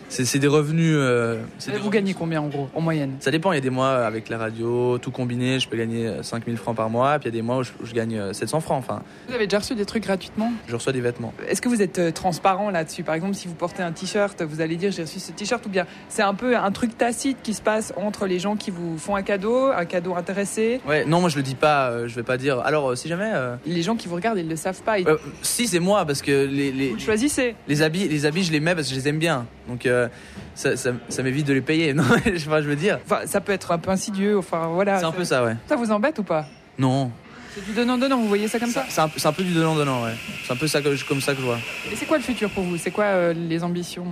c'est 0.10 0.40
des 0.40 0.48
revenus. 0.48 0.96
euh, 0.98 1.36
des 1.36 1.72
Vous 1.72 1.78
revenus. 1.78 1.92
gagnez 1.92 2.14
combien 2.14 2.42
en 2.42 2.48
gros, 2.48 2.70
en 2.76 2.82
moyenne? 2.82 3.14
Ça 3.22 3.32
dépend. 3.32 3.52
Il 3.54 3.56
y 3.56 3.58
a 3.58 3.62
des 3.62 3.70
mois 3.70 4.06
avec 4.06 4.28
la 4.30 4.38
radio, 4.38 4.98
tout 4.98 5.12
combiné, 5.12 5.60
je 5.60 5.70
peux 5.70 5.78
gagner 5.78 6.12
5000 6.22 6.58
francs 6.58 6.76
par 6.76 6.90
mois. 6.90 7.18
Puis 7.20 7.30
il 7.30 7.34
y 7.34 7.38
a 7.38 7.40
des 7.40 7.42
mois 7.42 7.58
où 7.60 7.64
je, 7.64 7.72
où 7.82 7.86
je 7.86 7.94
gagne 7.94 8.18
euh, 8.18 8.34
700 8.34 8.60
francs. 8.60 8.80
Enfin, 8.80 9.02
Vous 9.30 9.34
avez 9.36 9.48
déjà 9.48 9.60
reçu 9.60 9.74
des 9.76 9.86
trucs 9.86 10.04
gratuitement? 10.04 10.52
Je 10.68 10.76
reçois 10.76 10.92
des 10.92 11.00
vêtements. 11.02 11.34
Est-ce 11.48 11.62
que 11.62 11.70
vous 11.70 11.82
êtes 11.82 12.00
euh, 12.00 12.12
transparent 12.12 12.70
là-dessus? 12.70 13.04
Par 13.04 13.16
exemple, 13.16 13.36
si 13.36 13.48
vous 13.48 13.54
portez 13.56 13.82
un 13.84 13.92
t-shirt, 13.94 14.42
vous 14.42 14.60
allez 14.60 14.76
dire 14.76 14.92
j'ai 14.92 15.04
reçu 15.04 15.20
ce 15.20 15.32
t-shirt 15.32 15.66
ou 15.66 15.70
bien 15.70 15.86
c'est 16.10 16.24
un 16.24 16.34
peu 16.34 16.58
un 16.58 16.72
truc 16.72 16.98
tacite 16.98 17.38
qui 17.42 17.54
se 17.54 17.62
passe 17.62 17.94
entre 17.96 18.26
les 18.28 18.40
gens 18.40 18.56
qui 18.58 18.72
vous 18.72 18.98
font 18.98 19.16
un 19.16 19.24
cadeau, 19.24 19.68
un 19.68 19.86
cadeau 19.86 20.16
intéressé? 20.16 20.82
Ouais, 20.86 21.06
non, 21.06 21.22
moi 21.22 21.30
je 21.30 21.38
le 21.38 21.44
dis 21.44 21.56
pas. 21.56 21.90
euh, 21.92 22.08
je 22.10 22.16
vais 22.16 22.24
pas 22.24 22.38
dire. 22.38 22.60
Alors, 22.60 22.90
euh, 22.92 22.96
si 22.96 23.08
jamais. 23.08 23.32
euh, 23.34 23.56
Les 23.66 23.82
gens 23.84 23.96
qui 23.96 24.10
vous 24.10 24.16
regardent, 24.16 24.40
ils 24.40 24.50
le 24.50 24.56
savent 24.58 24.82
pas. 24.82 25.00
Ils- 25.00 25.08
euh, 25.08 25.16
si 25.42 25.68
c'est 25.68 25.80
moi, 25.80 26.04
parce 26.06 26.22
que 26.22 26.46
les, 26.46 26.72
les, 26.74 26.90
vous 26.90 26.96
le 26.96 27.02
choisissez. 27.22 27.56
les 27.68 27.82
habits, 27.82 28.08
les 28.08 28.26
habits, 28.26 28.44
je 28.44 28.52
les 28.52 28.60
mets 28.60 28.76
parce 28.76 28.88
que 28.90 28.94
je 28.96 29.00
les 29.00 29.08
aime 29.08 29.20
bien. 29.20 29.46
Donc 29.68 29.86
euh, 29.86 30.08
ça, 30.56 30.76
ça, 30.76 30.92
ça 31.10 31.24
m'évite 31.24 31.48
de 31.48 31.54
les 31.54 31.62
payer. 31.62 31.94
Non, 32.02 32.04
enfin, 32.04 32.62
je 32.62 32.68
veux 32.68 32.76
dire. 32.76 33.00
Enfin, 33.06 33.22
ça 33.26 33.42
peut 33.42 33.52
être 33.52 33.72
un 33.72 33.78
peu 33.78 33.92
insidieux. 33.92 34.38
Enfin, 34.38 34.68
voilà. 34.74 35.00
C'est 35.00 35.06
un 35.06 35.12
peu 35.12 35.24
ça, 35.26 35.44
ouais. 35.44 35.56
Ça 35.68 35.76
vous 35.76 35.92
embête 35.92 36.18
ou 36.20 36.24
pas? 36.24 36.46
Non. 36.78 37.12
C'est 37.54 37.66
du 37.66 37.74
donnant-donnant. 37.74 38.18
Vous 38.22 38.28
voyez 38.30 38.48
ça 38.48 38.60
comme 38.60 38.70
ça? 38.72 38.86
C'est 38.88 39.02
un, 39.02 39.10
un 39.26 39.34
peu 39.34 39.44
du 39.44 39.54
donnant-donnant, 39.54 40.04
ouais. 40.04 40.14
C'est 40.46 40.54
un 40.54 40.56
peu 40.56 40.68
ça 40.68 40.82
que 40.82 41.08
comme 41.08 41.20
ça 41.22 41.34
que 41.34 41.40
je 41.42 41.46
vois. 41.46 41.60
Et 41.92 41.96
c'est 41.96 42.06
quoi 42.06 42.18
le 42.18 42.24
futur 42.24 42.50
pour 42.50 42.64
vous? 42.64 42.78
C'est 42.78 42.92
quoi 42.92 43.04
euh, 43.06 43.34
les 43.34 43.64
ambitions? 43.64 44.06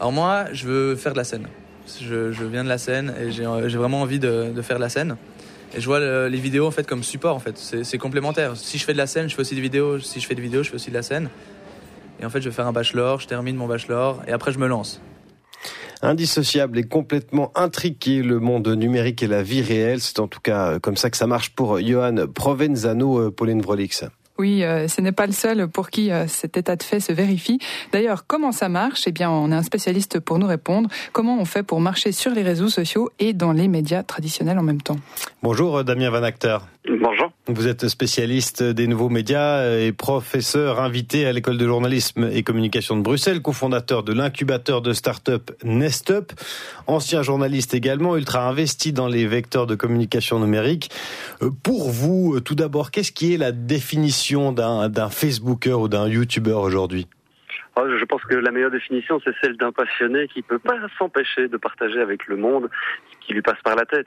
Alors 0.00 0.10
moi, 0.12 0.46
je 0.52 0.66
veux 0.66 0.96
faire 0.96 1.12
de 1.12 1.18
la 1.18 1.24
scène. 1.24 1.46
Je, 2.00 2.32
je 2.32 2.44
viens 2.44 2.64
de 2.64 2.68
la 2.68 2.78
scène 2.78 3.14
et 3.20 3.30
j'ai 3.30 3.44
euh, 3.46 3.66
vraiment 3.68 4.00
envie 4.02 4.18
de, 4.18 4.52
de 4.54 4.62
faire 4.62 4.76
de 4.76 4.82
la 4.82 4.88
scène. 4.88 5.16
Et 5.76 5.80
je 5.82 5.86
vois 5.86 6.00
le- 6.00 6.28
les 6.28 6.38
vidéos 6.38 6.66
en 6.66 6.70
fait 6.70 6.86
comme 6.86 7.02
support 7.02 7.36
en 7.36 7.40
fait. 7.40 7.58
C'est 7.58 7.84
c'est 7.84 7.98
complémentaire. 7.98 8.56
Si 8.56 8.78
je 8.78 8.84
fais 8.84 8.94
de 8.94 8.98
la 8.98 9.06
scène, 9.06 9.28
je 9.28 9.34
fais 9.34 9.42
aussi 9.42 9.54
des 9.54 9.60
vidéos. 9.60 9.98
Si 9.98 10.18
je 10.20 10.26
fais 10.26 10.34
des 10.34 10.40
vidéos, 10.42 10.62
je 10.62 10.70
fais 10.70 10.76
aussi 10.76 10.88
de 10.88 10.94
la 10.94 11.02
scène. 11.02 11.28
Et 12.20 12.24
en 12.24 12.30
fait, 12.30 12.40
je 12.40 12.48
vais 12.48 12.54
faire 12.54 12.66
un 12.66 12.72
bachelor, 12.72 13.20
je 13.20 13.26
termine 13.26 13.56
mon 13.56 13.66
bachelor 13.66 14.22
et 14.26 14.32
après 14.32 14.52
je 14.52 14.58
me 14.58 14.66
lance. 14.66 15.00
Indissociable 16.00 16.78
et 16.78 16.84
complètement 16.84 17.50
intriqué, 17.56 18.22
le 18.22 18.38
monde 18.38 18.68
numérique 18.68 19.22
et 19.22 19.26
la 19.26 19.42
vie 19.42 19.62
réelle. 19.62 20.00
C'est 20.00 20.20
en 20.20 20.28
tout 20.28 20.40
cas 20.40 20.72
euh, 20.72 20.78
comme 20.78 20.96
ça 20.96 21.10
que 21.10 21.16
ça 21.16 21.26
marche 21.26 21.50
pour 21.50 21.80
Johan 21.80 22.26
Provenzano, 22.32 23.18
euh, 23.18 23.30
Pauline 23.32 23.60
Vrolix. 23.60 24.04
Oui, 24.40 24.62
euh, 24.62 24.86
ce 24.86 25.00
n'est 25.00 25.10
pas 25.10 25.26
le 25.26 25.32
seul 25.32 25.66
pour 25.66 25.90
qui 25.90 26.12
euh, 26.12 26.28
cet 26.28 26.56
état 26.56 26.76
de 26.76 26.82
fait 26.84 27.00
se 27.00 27.12
vérifie. 27.12 27.58
D'ailleurs, 27.90 28.24
comment 28.24 28.52
ça 28.52 28.68
marche? 28.68 29.02
Eh 29.08 29.10
bien, 29.10 29.28
on 29.28 29.50
a 29.50 29.56
un 29.56 29.64
spécialiste 29.64 30.20
pour 30.20 30.38
nous 30.38 30.46
répondre. 30.46 30.88
Comment 31.12 31.40
on 31.40 31.44
fait 31.44 31.64
pour 31.64 31.80
marcher 31.80 32.12
sur 32.12 32.30
les 32.30 32.42
réseaux 32.42 32.68
sociaux 32.68 33.10
et 33.18 33.32
dans 33.32 33.50
les 33.50 33.66
médias 33.66 34.04
traditionnels 34.04 34.56
en 34.60 34.62
même 34.62 34.80
temps? 34.80 34.98
Bonjour 35.42 35.78
euh, 35.78 35.82
Damien 35.82 36.10
Van 36.10 36.22
Acter. 36.22 36.58
Bonjour. 36.88 37.32
Vous 37.48 37.66
êtes 37.66 37.88
spécialiste 37.88 38.62
des 38.62 38.86
nouveaux 38.86 39.08
médias 39.08 39.76
et 39.76 39.92
professeur 39.92 40.80
invité 40.80 41.26
à 41.26 41.32
l'école 41.32 41.58
de 41.58 41.66
journalisme 41.66 42.30
et 42.32 42.42
communication 42.42 42.96
de 42.96 43.02
Bruxelles, 43.02 43.42
cofondateur 43.42 44.04
de 44.04 44.12
l'incubateur 44.12 44.80
de 44.80 44.92
start-up 44.92 45.50
Nestup, 45.64 46.32
ancien 46.86 47.22
journaliste 47.22 47.74
également, 47.74 48.16
ultra 48.16 48.48
investi 48.48 48.92
dans 48.92 49.08
les 49.08 49.26
vecteurs 49.26 49.66
de 49.66 49.74
communication 49.74 50.40
numérique. 50.40 50.90
Pour 51.62 51.90
vous, 51.90 52.40
tout 52.40 52.54
d'abord, 52.54 52.90
qu'est-ce 52.90 53.12
qui 53.12 53.34
est 53.34 53.38
la 53.38 53.52
définition 53.52 54.27
d'un 54.36 55.08
Facebooker 55.08 55.80
ou 55.80 55.88
d'un 55.88 56.06
YouTuber 56.06 56.52
aujourd'hui 56.52 57.06
Ah, 57.76 57.84
Je 57.98 58.04
pense 58.04 58.22
que 58.24 58.34
la 58.34 58.50
meilleure 58.50 58.70
définition, 58.70 59.20
c'est 59.24 59.34
celle 59.40 59.56
d'un 59.56 59.72
passionné 59.72 60.28
qui 60.28 60.42
peut 60.42 60.58
pas 60.58 60.76
s'empêcher 60.98 61.48
de 61.48 61.56
partager 61.56 62.00
avec 62.00 62.26
le 62.26 62.36
monde 62.36 62.68
ce 63.10 63.26
qui 63.26 63.32
lui 63.32 63.40
passe 63.40 63.60
par 63.64 63.74
la 63.74 63.86
tête. 63.86 64.06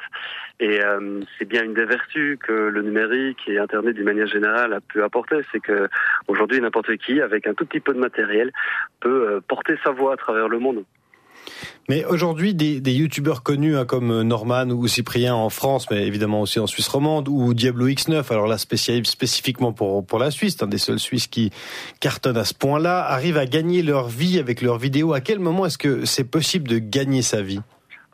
Et 0.60 0.84
euh, 0.84 1.22
c'est 1.38 1.46
bien 1.46 1.64
une 1.64 1.74
des 1.74 1.86
vertus 1.86 2.38
que 2.40 2.54
le 2.54 2.82
numérique 2.84 3.40
et 3.48 3.58
Internet 3.58 3.96
d'une 3.96 4.06
manière 4.06 4.28
générale 4.28 4.74
a 4.74 4.82
pu 4.82 5.02
apporter, 5.02 5.38
c'est 5.52 5.60
que 5.60 5.90
aujourd'hui 6.28 6.62
n'importe 6.62 6.96
qui, 6.98 7.20
avec 7.20 7.48
un 7.48 7.56
tout 7.56 7.66
petit 7.66 7.80
peu 7.80 7.94
de 7.94 8.00
matériel, 8.00 8.52
peut 9.00 9.28
euh, 9.28 9.42
porter 9.48 9.76
sa 9.84 9.90
voix 9.90 10.14
à 10.14 10.18
travers 10.18 10.48
le 10.48 10.60
monde. 10.60 10.84
Mais 11.90 12.06
aujourd'hui, 12.06 12.54
des, 12.54 12.80
des 12.80 12.94
youtubeurs 12.94 13.44
connus 13.44 13.76
hein, 13.76 13.86
comme 13.86 14.22
Norman 14.22 14.70
ou 14.70 14.88
Cyprien 14.88 15.36
en 15.36 15.50
France, 15.50 15.90
mais 15.90 16.08
évidemment 16.08 16.42
aussi 16.42 16.60
en 16.60 16.68
Suisse 16.68 16.88
romande, 16.88 17.28
ou 17.28 17.54
Diablo 17.54 17.88
X9, 17.88 18.32
alors 18.32 18.48
là 18.48 18.58
spécifiquement 18.58 19.74
pour, 19.74 20.06
pour 20.06 20.20
la 20.20 20.32
Suisse, 20.32 20.62
un 20.62 20.68
des 20.68 20.78
seuls 20.78 21.00
Suisses 21.00 21.28
qui 21.28 21.52
cartonnent 22.00 22.38
à 22.38 22.46
ce 22.46 22.54
point-là, 22.54 23.06
arrivent 23.06 23.38
à 23.38 23.46
gagner 23.46 23.84
leur 23.84 24.08
vie 24.08 24.40
avec 24.40 24.62
leurs 24.62 24.78
vidéos. 24.78 25.14
À 25.14 25.22
quel 25.22 25.40
moment 25.40 25.66
est-ce 25.66 25.78
que 25.78 26.06
c'est 26.06 26.30
possible 26.30 26.68
de 26.68 26.80
gagner 26.80 27.22
sa 27.22 27.42
vie? 27.42 27.62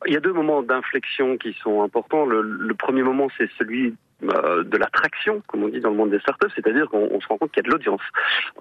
Il 0.05 0.13
y 0.13 0.17
a 0.17 0.19
deux 0.19 0.33
moments 0.33 0.61
d'inflexion 0.61 1.37
qui 1.37 1.55
sont 1.61 1.81
importants. 1.81 2.25
Le 2.25 2.73
premier 2.75 3.03
moment, 3.03 3.27
c'est 3.37 3.49
celui 3.57 3.95
euh, 4.23 4.63
de 4.63 4.77
l'attraction, 4.77 5.43
comme 5.47 5.63
on 5.63 5.67
dit 5.67 5.79
dans 5.79 5.91
le 5.91 5.95
monde 5.95 6.09
des 6.09 6.19
startups, 6.19 6.49
c'est-à-dire 6.55 6.89
qu'on 6.89 7.07
on 7.11 7.21
se 7.21 7.27
rend 7.27 7.37
compte 7.37 7.51
qu'il 7.51 7.63
y 7.63 7.65
a 7.65 7.69
de 7.69 7.71
l'audience. 7.71 8.01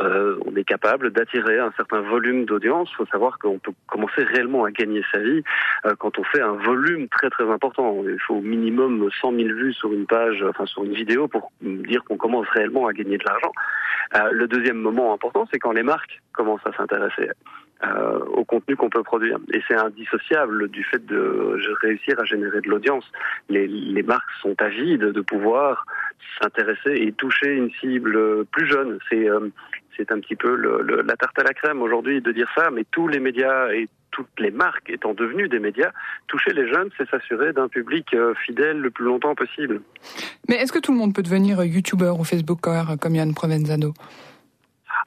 Euh, 0.00 0.38
on 0.44 0.54
est 0.54 0.64
capable 0.64 1.10
d'attirer 1.10 1.58
un 1.58 1.72
certain 1.76 2.00
volume 2.00 2.44
d'audience. 2.44 2.88
Il 2.92 2.96
faut 2.96 3.06
savoir 3.06 3.38
qu'on 3.38 3.58
peut 3.58 3.72
commencer 3.86 4.22
réellement 4.24 4.64
à 4.64 4.70
gagner 4.70 5.02
sa 5.12 5.18
vie 5.18 5.42
euh, 5.86 5.94
quand 5.98 6.18
on 6.18 6.24
fait 6.24 6.42
un 6.42 6.52
volume 6.52 7.08
très 7.08 7.30
très 7.30 7.48
important. 7.50 8.02
Il 8.06 8.20
faut 8.20 8.34
au 8.34 8.42
minimum 8.42 9.08
100 9.20 9.32
000 9.32 9.48
vues 9.48 9.72
sur 9.72 9.92
une 9.92 10.06
page, 10.06 10.44
enfin 10.46 10.66
sur 10.66 10.84
une 10.84 10.92
vidéo 10.92 11.26
pour 11.28 11.50
dire 11.62 12.04
qu'on 12.04 12.16
commence 12.16 12.46
réellement 12.50 12.86
à 12.86 12.92
gagner 12.92 13.18
de 13.18 13.24
l'argent. 13.24 13.52
Euh, 14.14 14.30
le 14.32 14.46
deuxième 14.46 14.78
moment 14.78 15.12
important, 15.12 15.46
c'est 15.50 15.58
quand 15.58 15.72
les 15.72 15.82
marques 15.82 16.22
commencent 16.32 16.66
à 16.66 16.72
s'intéresser 16.72 17.28
euh, 17.84 18.18
au 18.32 18.44
contenu 18.44 18.74
qu'on 18.76 18.88
peut 18.88 19.02
produire. 19.02 19.38
Et 19.52 19.60
c'est 19.68 19.76
indissociable 19.76 20.68
du 20.68 20.82
fait 20.84 21.04
de 21.04 21.58
réussir 21.82 22.18
à 22.18 22.24
générer 22.24 22.60
de 22.60 22.68
l'audience. 22.68 23.04
Les, 23.48 23.66
les 23.66 24.02
marques 24.02 24.30
sont 24.40 24.54
avides 24.60 25.00
de 25.04 25.20
pouvoir 25.20 25.84
s'intéresser 26.40 26.94
et 26.94 27.12
toucher 27.12 27.52
une 27.54 27.70
cible 27.72 28.44
plus 28.46 28.66
jeune. 28.66 28.98
C'est 29.10 29.28
euh, 29.28 29.48
c'est 29.96 30.12
un 30.12 30.20
petit 30.20 30.36
peu 30.36 30.54
le, 30.54 30.82
le, 30.82 31.02
la 31.02 31.16
tarte 31.16 31.38
à 31.38 31.42
la 31.42 31.54
crème 31.54 31.80
aujourd'hui 31.82 32.20
de 32.20 32.32
dire 32.32 32.50
ça, 32.54 32.70
mais 32.70 32.84
tous 32.90 33.08
les 33.08 33.18
médias 33.18 33.70
et 33.72 33.88
toutes 34.10 34.28
les 34.38 34.50
marques 34.50 34.88
étant 34.88 35.12
devenues 35.14 35.48
des 35.48 35.58
médias, 35.58 35.90
toucher 36.26 36.52
les 36.52 36.68
jeunes, 36.72 36.88
c'est 36.96 37.08
s'assurer 37.10 37.52
d'un 37.52 37.68
public 37.68 38.06
euh, 38.14 38.34
fidèle 38.46 38.78
le 38.78 38.90
plus 38.90 39.04
longtemps 39.04 39.34
possible. 39.34 39.82
Mais 40.48 40.56
est-ce 40.56 40.72
que 40.72 40.78
tout 40.78 40.92
le 40.92 40.98
monde 40.98 41.14
peut 41.14 41.22
devenir 41.22 41.62
YouTuber 41.62 42.12
ou 42.18 42.24
Facebooker 42.24 42.96
comme 43.00 43.14
Yann 43.14 43.34
Provenzano? 43.34 43.92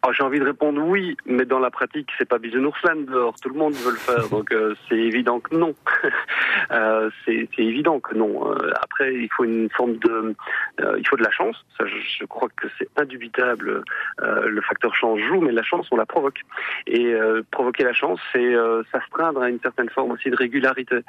Alors, 0.01 0.13
j'ai 0.13 0.24
envie 0.24 0.39
de 0.39 0.46
répondre 0.46 0.82
oui, 0.82 1.18
mais 1.25 1.44
dans 1.44 1.60
la 1.60 1.72
pratique, 1.72 2.10
c'est 2.18 2.27
pas 2.27 2.38
Bisounours 2.38 2.82
dehors. 3.08 3.36
Tout 3.41 3.50
le 3.50 3.60
monde 3.60 3.74
veut 3.74 3.91
le 3.91 3.98
faire, 3.98 4.29
donc 4.32 4.51
euh, 4.53 4.74
c'est 4.88 4.98
évident 4.98 5.41
que 5.41 5.56
non. 5.56 5.75
euh, 6.72 7.10
c'est 7.25 7.50
c'est 7.53 7.63
évident 7.63 8.00
que 8.00 8.15
non. 8.15 8.50
Euh, 8.50 8.72
après, 8.82 9.13
il 9.13 9.27
faut 9.36 9.44
une 9.44 9.70
forme 9.70 9.98
de, 9.98 10.36
euh, 10.79 10.96
il 10.98 11.06
faut 11.06 11.18
de 11.18 11.24
la 11.24 11.32
chance. 11.32 11.58
Ça, 11.77 11.86
je, 11.86 11.98
je 12.20 12.25
crois 12.25 12.48
que 12.56 12.68
c'est 12.77 12.88
indubitable. 12.98 13.84
Euh, 14.22 14.48
le 14.48 14.62
facteur 14.62 14.96
chance 14.96 15.20
joue, 15.20 15.41
mais 15.41 15.51
la 15.51 15.63
chance, 15.63 15.88
on 15.91 15.98
la 15.98 16.06
provoque. 16.06 16.39
Et 16.88 17.13
euh, 17.13 17.41
provoquer 17.51 17.84
la 17.84 17.94
chance, 17.94 18.22
c'est 18.32 18.56
euh, 18.56 18.84
s'astreindre 18.94 19.41
à 19.41 19.50
une 19.50 19.60
certaine 19.60 19.89
forme 19.89 20.12
aussi 20.12 20.29
de 20.29 20.38
régularité. 20.38 21.00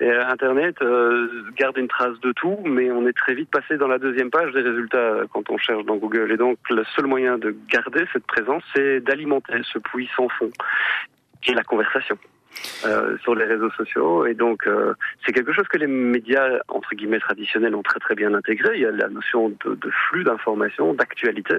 Et, 0.00 0.10
euh, 0.10 0.26
Internet 0.26 0.80
euh, 0.80 1.28
garde 1.56 1.76
une 1.76 1.88
trace 1.88 2.18
de 2.20 2.32
tout, 2.32 2.58
mais 2.64 2.90
on 2.90 3.06
est 3.06 3.16
très 3.16 3.34
vite 3.34 3.50
passé 3.50 3.76
dans 3.76 3.88
la 3.88 3.98
deuxième 3.98 4.30
page 4.30 4.52
des 4.52 4.62
résultats 4.62 5.22
quand 5.32 5.50
on 5.50 5.58
cherche 5.58 5.84
dans 5.84 5.96
Google. 5.96 6.32
Et 6.32 6.38
donc, 6.38 6.58
le 6.70 6.84
seul 6.96 7.06
moyen 7.06 7.36
de 7.36 7.54
garder 7.68 8.04
cette 8.12 8.26
c'est 8.74 9.00
d'alimenter 9.00 9.60
ce 9.72 9.78
puits 9.78 10.10
sans 10.16 10.28
fond, 10.28 10.50
qui 11.42 11.52
est 11.52 11.54
la 11.54 11.64
conversation. 11.64 12.18
Euh, 12.84 13.16
sur 13.18 13.34
les 13.34 13.44
réseaux 13.44 13.70
sociaux 13.70 14.26
et 14.26 14.34
donc 14.34 14.66
euh, 14.66 14.94
c'est 15.24 15.32
quelque 15.32 15.52
chose 15.52 15.66
que 15.68 15.76
les 15.78 15.86
médias 15.86 16.58
entre 16.68 16.94
guillemets 16.94 17.18
traditionnels 17.18 17.74
ont 17.74 17.82
très 17.82 17.98
très 17.98 18.14
bien 18.14 18.34
intégré. 18.34 18.70
Il 18.74 18.80
y 18.80 18.86
a 18.86 18.90
la 18.90 19.08
notion 19.08 19.48
de, 19.48 19.74
de 19.74 19.90
flux 19.90 20.24
d'informations, 20.24 20.94
d'actualité. 20.94 21.56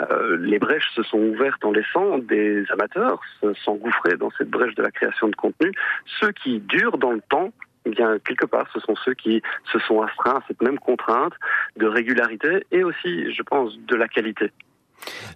Euh, 0.00 0.36
les 0.38 0.58
brèches 0.58 0.90
se 0.94 1.02
sont 1.02 1.18
ouvertes 1.18 1.64
en 1.64 1.72
laissant 1.72 2.18
des 2.18 2.64
amateurs 2.70 3.20
s'engouffrer 3.64 4.16
dans 4.16 4.30
cette 4.38 4.50
brèche 4.50 4.74
de 4.74 4.82
la 4.82 4.90
création 4.90 5.28
de 5.28 5.36
contenu. 5.36 5.72
Ceux 6.20 6.32
qui 6.32 6.60
durent 6.60 6.98
dans 6.98 7.12
le 7.12 7.22
temps 7.28 7.52
eh 7.86 7.90
bien, 7.90 8.18
quelque 8.18 8.44
part, 8.44 8.66
ce 8.74 8.80
sont 8.80 8.94
ceux 8.96 9.14
qui 9.14 9.42
se 9.72 9.78
sont 9.80 10.02
astreints 10.02 10.36
à 10.36 10.42
cette 10.46 10.60
même 10.62 10.78
contrainte 10.78 11.32
de 11.76 11.86
régularité 11.86 12.66
et 12.70 12.84
aussi, 12.84 13.32
je 13.32 13.42
pense, 13.42 13.78
de 13.78 13.96
la 13.96 14.06
qualité. 14.06 14.52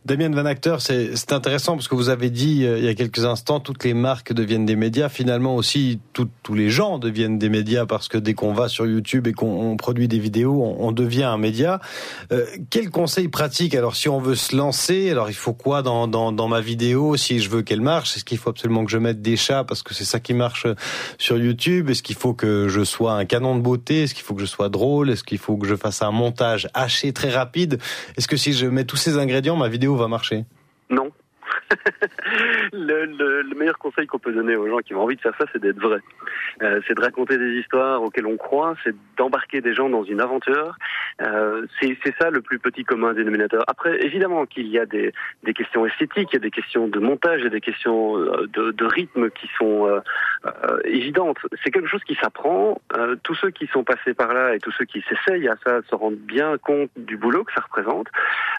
Damien 0.05 0.31
Van 0.31 0.45
Acteur, 0.45 0.83
c'est 0.83 1.33
intéressant 1.33 1.77
parce 1.77 1.89
que 1.89 1.95
vous 1.95 2.11
avez 2.11 2.29
dit 2.29 2.67
euh, 2.67 2.79
il 2.79 2.85
y 2.85 2.89
a 2.89 2.95
quelques 2.95 3.25
instants, 3.25 3.59
toutes 3.59 3.85
les 3.85 3.95
marques 3.95 4.35
deviennent 4.35 4.67
des 4.67 4.77
médias. 4.77 5.09
Finalement 5.09 5.57
aussi, 5.57 5.99
tous 6.13 6.55
les 6.55 6.69
gens 6.69 6.99
deviennent 6.99 7.39
des 7.39 7.49
médias 7.49 7.87
parce 7.87 8.09
que 8.09 8.19
dès 8.19 8.35
qu'on 8.35 8.53
va 8.53 8.69
sur 8.69 8.87
YouTube 8.87 9.27
et 9.27 9.33
qu'on 9.33 9.77
produit 9.79 10.07
des 10.07 10.19
vidéos, 10.19 10.63
on, 10.79 10.93
devient 10.93 11.25
un 11.25 11.39
média. 11.39 11.81
Euh, 12.33 12.45
quel 12.69 12.91
conseil 12.91 13.29
pratique? 13.29 13.75
Alors 13.75 13.97
si 13.97 14.09
on 14.09 14.19
veut 14.19 14.35
se 14.35 14.55
lancer, 14.55 15.11
alors 15.11 15.31
il 15.31 15.35
faut 15.35 15.55
quoi 15.55 15.83
dans, 15.83 16.49
ma 16.49 16.61
vidéo? 16.61 17.17
Si 17.17 17.41
je 17.41 17.49
veux 17.49 17.63
qu'elle 17.63 17.81
marche 17.81 18.17
Est-ce 18.17 18.25
qu'il 18.25 18.39
faut 18.39 18.51
absolument 18.51 18.85
que 18.85 18.91
je 18.91 18.99
mette 18.99 19.23
des 19.23 19.37
chats 19.37 19.65
parce 19.65 19.83
que 19.83 19.95
c'est 19.95 20.05
ça 20.05 20.21
qui 20.21 20.35
marche 20.35 20.67
sur 21.19 21.39
YouTube? 21.39 21.89
Est-ce 21.89 22.03
qu'il 22.03 22.17
faut 22.17 22.35
que 22.35 22.69
je 22.69 22.85
sois 22.85 23.15
un 23.15 23.25
canon 23.25 23.57
de 23.57 23.63
beauté? 23.63 24.03
Est-ce 24.03 24.15
qu'il 24.15 24.25
faut 24.25 24.35
que 24.35 24.43
je 24.43 24.47
sois 24.47 24.69
drôle? 24.69 25.11
Est-ce 25.11 25.25
qu'il 25.25 25.39
faut 25.39 25.57
que 25.57 25.67
je 25.67 25.77
fasse 25.77 26.03
un 26.03 26.11
montage 26.11 26.69
haché 26.75 27.15
très 27.15 27.31
rapide? 27.31 27.79
Est-ce 28.19 28.29
que 28.29 28.37
si 28.37 28.53
je 28.53 28.67
mets 28.67 28.85
tous 28.85 28.97
ces 28.97 29.17
ingrédients, 29.17 29.54
ma 29.57 29.69
vidéo 29.69 29.97
va 29.97 30.09
marcher? 30.09 30.45
Non. 30.91 31.11
le, 32.73 33.07
le, 33.07 33.55
meilleur 33.55 33.79
conseil 33.79 34.07
qu'on 34.07 34.19
peut 34.19 34.33
donner 34.33 34.57
aux 34.57 34.69
gens 34.69 34.79
qui 34.79 34.95
ont 34.95 35.03
envie 35.03 35.17
de 35.17 35.21
faire 35.21 35.35
ça, 35.39 35.47
c'est 35.53 35.61
d'être 35.61 35.81
vrai. 35.81 36.01
Euh, 36.63 36.81
c'est 36.87 36.95
de 36.95 37.01
raconter 37.01 37.39
des 37.39 37.59
histoires 37.59 38.03
auxquelles 38.03 38.27
on 38.27 38.37
croit, 38.37 38.75
c'est 38.85 38.95
d'embarquer 39.17 39.61
des 39.61 39.75
gens 39.75 39.89
dans 39.89 40.05
une 40.05 40.21
aventure. 40.21 40.77
Euh, 41.23 41.67
c'est 41.81 42.15
ça 42.21 42.31
le 42.31 42.41
plus 42.41 42.59
petit 42.59 42.85
commun 42.85 43.15
dénominateur. 43.15 43.65
Après, 43.69 44.05
évidemment 44.05 44.47
qu'il 44.47 44.67
y 44.69 44.79
a 44.79 44.87
des, 44.87 45.13
des, 45.43 45.55
questions 45.55 45.87
esthétiques, 45.87 46.29
il 46.33 46.35
y 46.35 46.37
a 46.37 46.41
des 46.41 46.51
questions 46.51 46.89
de 46.89 46.99
montage, 46.99 47.41
il 47.41 47.45
y 47.45 47.47
a 47.47 47.51
des 47.51 47.61
questions 47.61 48.19
euh, 48.19 48.49
de, 48.53 48.73
de 48.73 48.85
rythme 48.85 49.31
qui 49.31 49.49
sont 49.59 49.87
euh, 49.87 50.01
euh, 50.47 50.81
évidentes. 50.85 51.39
C'est 51.63 51.71
quelque 51.71 51.89
chose 51.89 52.05
qui 52.05 52.15
s'apprend. 52.17 52.81
Euh, 52.97 53.17
tous 53.23 53.35
ceux 53.35 53.51
qui 53.51 53.67
sont 53.69 53.85
passés 53.85 54.15
par 54.15 54.33
là 54.35 54.55
et 54.55 54.59
tous 54.59 54.73
ceux 54.73 54.85
qui 54.85 55.03
s'essayent 55.09 55.49
à 55.49 55.57
ça 55.65 55.81
se 55.89 55.95
rendent 55.95 56.15
bien 56.15 56.59
compte 56.59 56.91
du 56.97 57.17
boulot 57.17 57.45
que 57.45 57.53
ça 57.53 57.63
représente. 57.63 58.09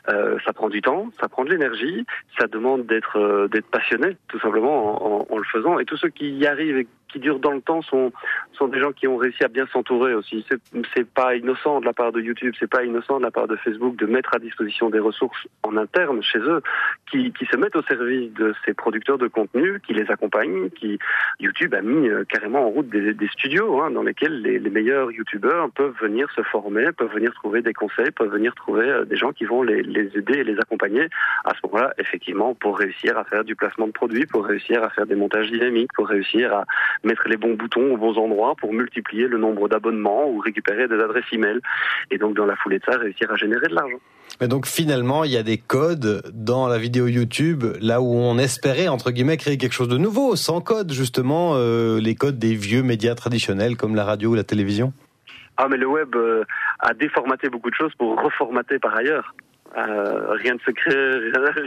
ça 0.07 0.53
prend 0.53 0.69
du 0.69 0.81
temps, 0.81 1.10
ça 1.19 1.27
prend 1.27 1.43
de 1.43 1.50
l'énergie, 1.50 2.05
ça 2.39 2.48
demande 2.48 2.86
d'être 2.86 3.05
d'être 3.14 3.68
passionné 3.68 4.18
tout 4.28 4.40
simplement 4.40 5.26
en, 5.30 5.34
en, 5.34 5.38
le 5.38 5.44
faisant. 5.46 5.80
Et 5.80 5.86
tous 5.86 5.98
ceux 5.98 6.10
qui 6.10 6.30
y 6.32 6.46
arrivent 6.46 6.78
et 6.78 6.88
qui 7.15 7.22
durent 7.22 7.39
dans 7.39 7.51
le 7.51 7.62
temps 7.62 7.81
sont 7.81 8.12
sont 8.51 8.67
des 8.67 8.79
gens 8.79 8.91
qui 8.91 9.07
ont 9.07 9.15
réussi 9.15 9.41
à 9.43 9.48
bien 9.48 9.65
s'entourer 9.67 10.13
aussi. 10.13 10.45
C'est 10.93 11.10
pas 11.10 11.36
innocent 11.36 11.79
de 11.79 11.86
la 11.86 11.93
part 11.93 12.12
de 12.12 12.19
YouTube, 12.19 12.53
c'est 12.60 12.69
pas 12.69 12.84
innocent 12.84 13.19
de 13.19 13.24
la 13.24 13.31
part 13.31 13.48
de 13.48 13.55
Facebook 13.55 13.95
de 13.95 14.05
mettre 14.05 14.36
à 14.36 14.39
disposition 14.39 14.89
des 14.89 15.00
ressources 15.00 15.48
en 15.63 15.77
interne 15.77 16.22
chez 16.22 16.39
eux 16.39 16.62
qui, 17.10 17.31
qui 17.31 17.45
se 17.45 17.55
mettent 17.55 17.75
au 17.77 17.84
service 17.84 18.34
de 18.34 18.53
ces 18.65 18.74
producteurs 18.74 19.17
de 19.17 19.27
contenu, 19.27 19.79
qui 19.86 19.93
les 19.93 20.10
accompagnent, 20.12 20.69
qui 20.72 21.00
YouTube 21.39 21.74
a 21.74 21.81
mis 21.81 22.10
euh, 22.10 22.25
carrément 22.25 22.65
en 22.65 22.69
route 22.69 22.89
des, 22.89 23.13
des 23.13 23.27
studios 23.29 23.81
hein, 23.81 23.91
dans 23.91 24.03
lesquels 24.03 24.41
les, 24.41 24.60
meilleurs 24.75 25.10
YouTubeurs 25.12 25.69
peuvent 25.72 25.95
venir 26.01 26.29
se 26.36 26.41
former, 26.43 26.91
peuvent 26.91 27.13
venir 27.13 27.34
trouver 27.34 27.62
des 27.62 27.74
conseils, 27.74 28.12
peuvent 28.12 28.31
venir 28.31 28.53
trouver 28.55 28.89
euh, 28.89 29.05
des 29.05 29.15
gens 29.15 29.31
qui 29.31 29.45
vont 29.45 29.63
les, 29.63 29.84
les 29.84 30.17
aider 30.17 30.39
et 30.39 30.43
les 30.43 30.57
accompagner 30.57 31.07
à 31.45 31.51
ce 31.51 31.60
moment-là, 31.67 31.93
effectivement, 31.98 32.53
pour 32.55 32.77
réussir 32.77 33.17
à 33.17 33.24
faire 33.24 33.45
du 33.45 33.55
placement 33.55 33.88
de 33.88 33.93
produits, 33.93 34.25
pour 34.25 34.45
réussir 34.45 34.84
à 34.84 34.89
faire 34.89 35.05
des 35.05 35.15
montages 35.15 35.50
dynamiques, 35.50 35.91
pour 35.95 36.07
réussir 36.07 36.53
à 36.53 36.65
mettre 37.06 37.28
les 37.28 37.38
bons 37.38 37.54
boutons 37.54 37.94
aux 37.94 37.98
bons 37.98 38.18
endroits 38.18 38.56
pour 38.60 38.74
multiplier 38.74 39.28
le 39.28 39.38
nombre 39.38 39.70
d'abonnements 39.70 40.30
ou 40.30 40.40
récupérer 40.40 40.88
des 40.88 40.96
adresses 40.96 41.26
email. 41.32 41.60
Et 42.12 42.18
donc, 42.18 42.36
dans 42.36 42.46
la 42.46 42.56
foulée 42.56 42.80
de 42.80 42.84
ça, 42.86 42.98
réussir 42.98 43.32
à 43.32 43.36
générer 43.36 43.68
de 43.68 43.76
l'argent. 43.76 44.00
Mais 44.42 44.48
donc 44.48 44.66
finalement, 44.66 45.24
il 45.24 45.32
y 45.32 45.38
a 45.38 45.44
des 45.44 45.58
codes 45.58 46.24
dans 46.34 46.68
la 46.68 46.78
vidéo 46.78 47.08
YouTube, 47.08 47.64
là 47.80 48.02
où 48.02 48.14
on 48.14 48.38
espérait 48.38 48.88
entre 48.90 49.12
guillemets 49.12 49.38
créer 49.38 49.58
quelque 49.58 49.74
chose 49.74 49.88
de 49.88 49.98
nouveau, 49.98 50.36
sans 50.36 50.60
code 50.62 50.92
justement, 50.92 51.54
euh, 51.56 52.00
les 52.02 52.16
codes 52.16 52.38
des 52.38 52.54
vieux 52.54 52.84
médias 52.84 53.16
traditionnels 53.16 53.78
comme 53.78 53.96
la 53.96 54.04
radio 54.04 54.32
ou 54.32 54.36
la 54.36 54.44
télévision. 54.44 54.92
Ah 55.58 55.68
mais 55.70 55.78
le 55.78 55.88
web 55.88 56.14
euh, 56.16 56.44
a 56.80 56.94
déformaté 56.94 57.50
beaucoup 57.50 57.70
de 57.70 57.76
choses 57.76 57.94
pour 57.98 58.22
reformater 58.22 58.78
par 58.80 58.96
ailleurs. 58.96 59.34
Euh, 59.77 60.34
rien 60.41 60.53
ne 60.53 60.60
se 60.65 60.72
crée, 60.72 60.94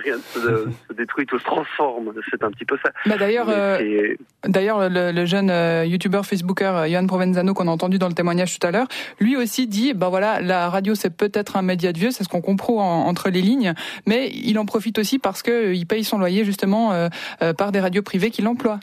rien 0.02 0.16
ne 0.16 0.22
se, 0.22 0.92
détruit, 0.94 1.26
tout 1.26 1.38
se 1.38 1.44
transforme. 1.44 2.12
C'est 2.30 2.42
un 2.42 2.50
petit 2.50 2.64
peu 2.64 2.76
ça. 2.82 2.90
Bah 3.06 3.16
d'ailleurs, 3.18 3.48
euh, 3.50 4.14
d'ailleurs, 4.46 4.88
le, 4.88 5.24
jeune 5.26 5.50
euh, 5.50 5.84
youtubeur 5.84 6.24
Facebooker 6.24 6.86
Yann 6.86 7.06
Provenzano 7.06 7.54
qu'on 7.54 7.68
a 7.68 7.70
entendu 7.70 7.98
dans 7.98 8.08
le 8.08 8.14
témoignage 8.14 8.58
tout 8.58 8.66
à 8.66 8.70
l'heure, 8.70 8.88
lui 9.20 9.36
aussi 9.36 9.66
dit, 9.66 9.94
ben 9.94 10.08
voilà, 10.08 10.40
la 10.40 10.68
radio 10.68 10.94
c'est 10.94 11.14
peut-être 11.14 11.56
un 11.56 11.62
média 11.62 11.92
de 11.92 11.98
vieux, 11.98 12.10
c'est 12.10 12.24
ce 12.24 12.28
qu'on 12.28 12.40
comprend 12.40 13.06
entre 13.06 13.30
les 13.30 13.42
lignes, 13.42 13.74
mais 14.06 14.30
il 14.30 14.58
en 14.58 14.66
profite 14.66 14.98
aussi 14.98 15.18
parce 15.18 15.42
que 15.42 15.74
il 15.74 15.86
paye 15.86 16.04
son 16.04 16.18
loyer 16.18 16.44
justement 16.44 17.08
par 17.56 17.72
des 17.72 17.80
radios 17.80 18.02
privées 18.02 18.30
qui 18.30 18.42
l'emploient. 18.42 18.80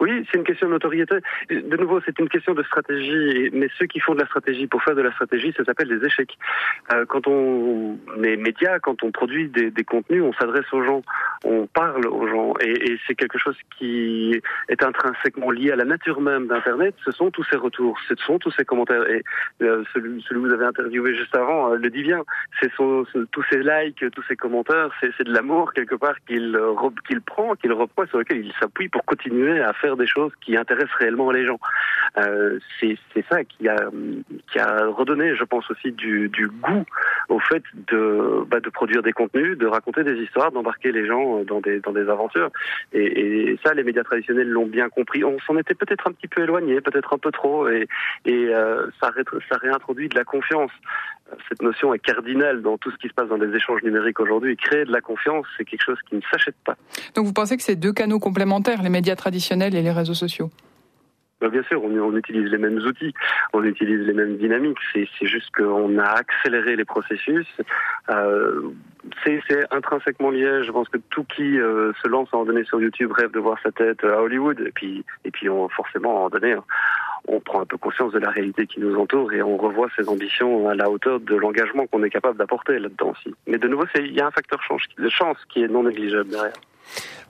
Oui, 0.00 0.26
c'est 0.30 0.38
une 0.38 0.44
question 0.44 0.66
de 0.66 0.72
notoriété. 0.72 1.16
De 1.50 1.76
nouveau, 1.76 2.00
c'est 2.04 2.18
une 2.18 2.28
question 2.28 2.54
de 2.54 2.62
stratégie. 2.62 3.50
Mais 3.52 3.68
ceux 3.78 3.86
qui 3.86 4.00
font 4.00 4.14
de 4.14 4.20
la 4.20 4.26
stratégie 4.26 4.66
pour 4.66 4.82
faire 4.82 4.94
de 4.94 5.02
la 5.02 5.12
stratégie, 5.12 5.52
ça 5.56 5.64
s'appelle 5.64 5.88
des 5.88 6.04
échecs. 6.06 6.36
Euh, 6.92 7.04
quand 7.06 7.26
on 7.26 7.98
est 8.22 8.36
média, 8.36 8.78
quand 8.80 9.02
on 9.02 9.10
produit 9.10 9.48
des, 9.48 9.72
contenus, 9.84 10.22
on 10.22 10.32
s'adresse 10.32 10.70
aux 10.72 10.82
gens, 10.82 11.02
on 11.44 11.66
parle 11.66 12.06
aux 12.06 12.26
gens, 12.26 12.54
et, 12.60 12.96
c'est 13.06 13.14
quelque 13.14 13.38
chose 13.38 13.56
qui 13.76 14.40
est 14.68 14.82
intrinsèquement 14.82 15.50
lié 15.50 15.72
à 15.72 15.76
la 15.76 15.84
nature 15.84 16.20
même 16.20 16.46
d'Internet. 16.46 16.94
Ce 17.04 17.10
sont 17.10 17.30
tous 17.30 17.44
ces 17.50 17.56
retours, 17.56 17.98
ce 18.08 18.14
sont 18.16 18.38
tous 18.38 18.52
ces 18.52 18.64
commentaires. 18.64 19.08
Et 19.08 19.22
euh, 19.62 19.82
celui, 19.92 20.22
que 20.22 20.34
vous 20.34 20.52
avez 20.52 20.64
interviewé 20.64 21.14
juste 21.14 21.34
avant 21.36 21.72
euh, 21.72 21.76
le 21.76 21.90
dit 21.90 22.02
bien. 22.02 22.22
C'est 22.60 22.70
tous 22.76 23.44
ces 23.50 23.58
likes, 23.58 24.04
tous 24.12 24.24
ces 24.28 24.36
commentaires, 24.36 24.90
c'est 25.00 25.24
de 25.24 25.32
l'amour 25.32 25.72
quelque 25.72 25.94
part 25.94 26.14
qu'il 26.26 26.58
qu'il 27.06 27.20
prend, 27.20 27.54
qu'il 27.54 27.72
reprend, 27.72 28.06
sur 28.06 28.18
lequel 28.18 28.44
il 28.44 28.52
s'appuie 28.60 28.88
pour 28.88 29.04
continuer 29.04 29.60
à 29.60 29.71
faire 29.72 29.96
des 29.96 30.06
choses 30.06 30.32
qui 30.40 30.56
intéressent 30.56 30.94
réellement 30.98 31.30
les 31.30 31.46
gens. 31.46 31.58
Euh, 32.18 32.58
c'est 32.80 32.98
ça 33.30 33.44
qui 33.44 33.68
a, 33.68 33.76
qui 34.50 34.58
a 34.58 34.86
redonné, 34.86 35.34
je 35.36 35.44
pense 35.44 35.70
aussi, 35.70 35.92
du, 35.92 36.28
du 36.28 36.48
goût 36.48 36.84
au 37.28 37.38
fait 37.38 37.62
de, 37.88 38.44
bah, 38.48 38.60
de 38.60 38.70
produire 38.70 39.02
des 39.02 39.12
contenus, 39.12 39.56
de 39.56 39.66
raconter 39.66 40.04
des 40.04 40.16
histoires, 40.16 40.52
d'embarquer 40.52 40.92
les 40.92 41.06
gens 41.06 41.42
dans 41.44 41.60
des, 41.60 41.80
dans 41.80 41.92
des 41.92 42.08
aventures. 42.08 42.50
Et, 42.92 43.58
ça, 43.64 43.74
les 43.74 43.84
médias 43.84 44.04
traditionnels 44.04 44.48
l'ont 44.48 44.66
bien 44.66 44.88
compris. 44.88 45.24
On 45.24 45.38
s'en 45.40 45.56
était 45.56 45.74
peut-être 45.74 46.06
un 46.06 46.12
petit 46.12 46.28
peu 46.28 46.42
éloigné, 46.42 46.80
peut-être 46.80 47.12
un 47.14 47.18
peu 47.18 47.30
trop, 47.30 47.68
et, 47.68 47.88
et 48.24 48.48
euh, 48.54 48.86
ça 49.00 49.10
réintroduit 49.58 50.08
de 50.08 50.16
la 50.16 50.24
confiance. 50.24 50.72
Cette 51.48 51.62
notion 51.62 51.94
est 51.94 51.98
cardinale 51.98 52.62
dans 52.62 52.78
tout 52.78 52.90
ce 52.90 52.96
qui 52.96 53.08
se 53.08 53.14
passe 53.14 53.28
dans 53.28 53.36
les 53.36 53.54
échanges 53.54 53.82
numériques 53.82 54.20
aujourd'hui. 54.20 54.56
Créer 54.56 54.84
de 54.84 54.92
la 54.92 55.00
confiance, 55.00 55.46
c'est 55.56 55.64
quelque 55.64 55.84
chose 55.84 55.98
qui 56.08 56.16
ne 56.16 56.20
s'achète 56.30 56.56
pas. 56.64 56.76
Donc 57.14 57.26
vous 57.26 57.32
pensez 57.32 57.56
que 57.56 57.62
c'est 57.62 57.76
deux 57.76 57.92
canaux 57.92 58.18
complémentaires, 58.18 58.82
les 58.82 58.90
médias 58.90 59.16
traditionnels 59.16 59.74
et 59.74 59.82
les 59.82 59.92
réseaux 59.92 60.14
sociaux? 60.14 60.50
Bah, 61.42 61.48
bien 61.48 61.64
sûr, 61.64 61.82
on, 61.82 62.16
utilise 62.16 62.48
les 62.52 62.58
mêmes 62.58 62.78
outils, 62.78 63.12
on 63.52 63.64
utilise 63.64 64.06
les 64.06 64.12
mêmes 64.12 64.36
dynamiques. 64.36 64.78
C'est 64.94 65.08
juste 65.22 65.50
qu'on 65.50 65.98
a 65.98 66.04
accéléré 66.04 66.76
les 66.76 66.84
processus. 66.84 67.48
Euh, 68.10 68.70
c'est 69.24 69.42
intrinsèquement 69.72 70.30
lié. 70.30 70.62
Je 70.64 70.70
pense 70.70 70.88
que 70.88 70.98
tout 71.10 71.24
qui 71.24 71.58
euh, 71.58 71.92
se 72.00 72.06
lance 72.06 72.28
à 72.32 72.36
en 72.36 72.44
donner 72.44 72.62
sur 72.62 72.80
YouTube 72.80 73.10
rêve 73.10 73.32
de 73.32 73.40
voir 73.40 73.58
sa 73.60 73.72
tête 73.72 74.04
à 74.04 74.22
Hollywood. 74.22 74.60
Et 74.60 74.70
puis, 74.70 75.04
et 75.24 75.32
puis 75.32 75.48
on, 75.48 75.68
forcément, 75.68 76.22
à 76.22 76.26
en 76.26 76.28
donner, 76.28 76.54
on 77.28 77.40
prend 77.40 77.60
un 77.62 77.66
peu 77.66 77.76
conscience 77.76 78.12
de 78.12 78.18
la 78.18 78.30
réalité 78.30 78.66
qui 78.66 78.80
nous 78.80 78.96
entoure 78.96 79.32
et 79.32 79.42
on 79.42 79.56
revoit 79.56 79.88
ses 79.96 80.08
ambitions 80.08 80.68
à 80.68 80.74
la 80.74 80.90
hauteur 80.90 81.20
de 81.20 81.34
l'engagement 81.34 81.86
qu'on 81.86 82.02
est 82.02 82.10
capable 82.10 82.38
d'apporter 82.38 82.78
là-dedans 82.78 83.10
aussi. 83.10 83.34
Mais 83.46 83.58
de 83.58 83.68
nouveau, 83.68 83.84
il 83.94 84.12
y 84.12 84.20
a 84.20 84.26
un 84.26 84.30
facteur 84.30 84.60
de 84.98 85.08
chance 85.08 85.38
qui 85.48 85.62
est 85.62 85.68
non 85.68 85.84
négligeable 85.84 86.30
derrière. 86.30 86.52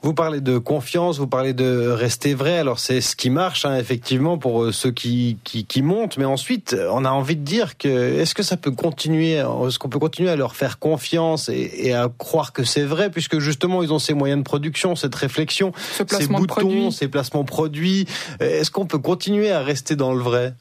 Vous 0.01 0.13
parlez 0.13 0.41
de 0.41 0.57
confiance, 0.57 1.17
vous 1.17 1.27
parlez 1.27 1.53
de 1.53 1.87
rester 1.87 2.33
vrai. 2.33 2.57
Alors 2.57 2.77
c'est 2.77 2.99
ce 2.99 3.15
qui 3.15 3.29
marche 3.29 3.65
hein, 3.65 3.77
effectivement 3.77 4.37
pour 4.37 4.63
euh, 4.63 4.71
ceux 4.73 4.91
qui, 4.91 5.37
qui, 5.45 5.65
qui 5.65 5.81
montent, 5.81 6.17
mais 6.17 6.25
ensuite 6.25 6.75
on 6.91 7.05
a 7.05 7.09
envie 7.09 7.37
de 7.37 7.43
dire 7.43 7.77
que 7.77 7.87
est-ce 7.87 8.35
que 8.35 8.43
ça 8.43 8.57
peut 8.57 8.71
continuer, 8.71 9.35
est-ce 9.35 9.79
qu'on 9.79 9.87
peut 9.87 9.99
continuer 9.99 10.29
à 10.29 10.35
leur 10.35 10.57
faire 10.57 10.77
confiance 10.77 11.47
et, 11.47 11.71
et 11.75 11.93
à 11.93 12.09
croire 12.17 12.51
que 12.51 12.65
c'est 12.65 12.83
vrai, 12.83 13.11
puisque 13.11 13.39
justement 13.39 13.81
ils 13.81 13.93
ont 13.93 13.99
ces 13.99 14.13
moyens 14.13 14.39
de 14.39 14.43
production, 14.43 14.97
cette 14.97 15.15
réflexion, 15.15 15.71
ces 16.05 16.27
boutons, 16.27 16.91
ces 16.91 17.07
placements 17.07 17.45
produits. 17.45 18.05
Est-ce 18.41 18.71
qu'on 18.71 18.85
peut 18.85 18.99
continuer 18.99 19.51
à 19.51 19.61
rester 19.61 19.95
dans 19.95 20.13
le 20.13 20.21
vrai? 20.21 20.53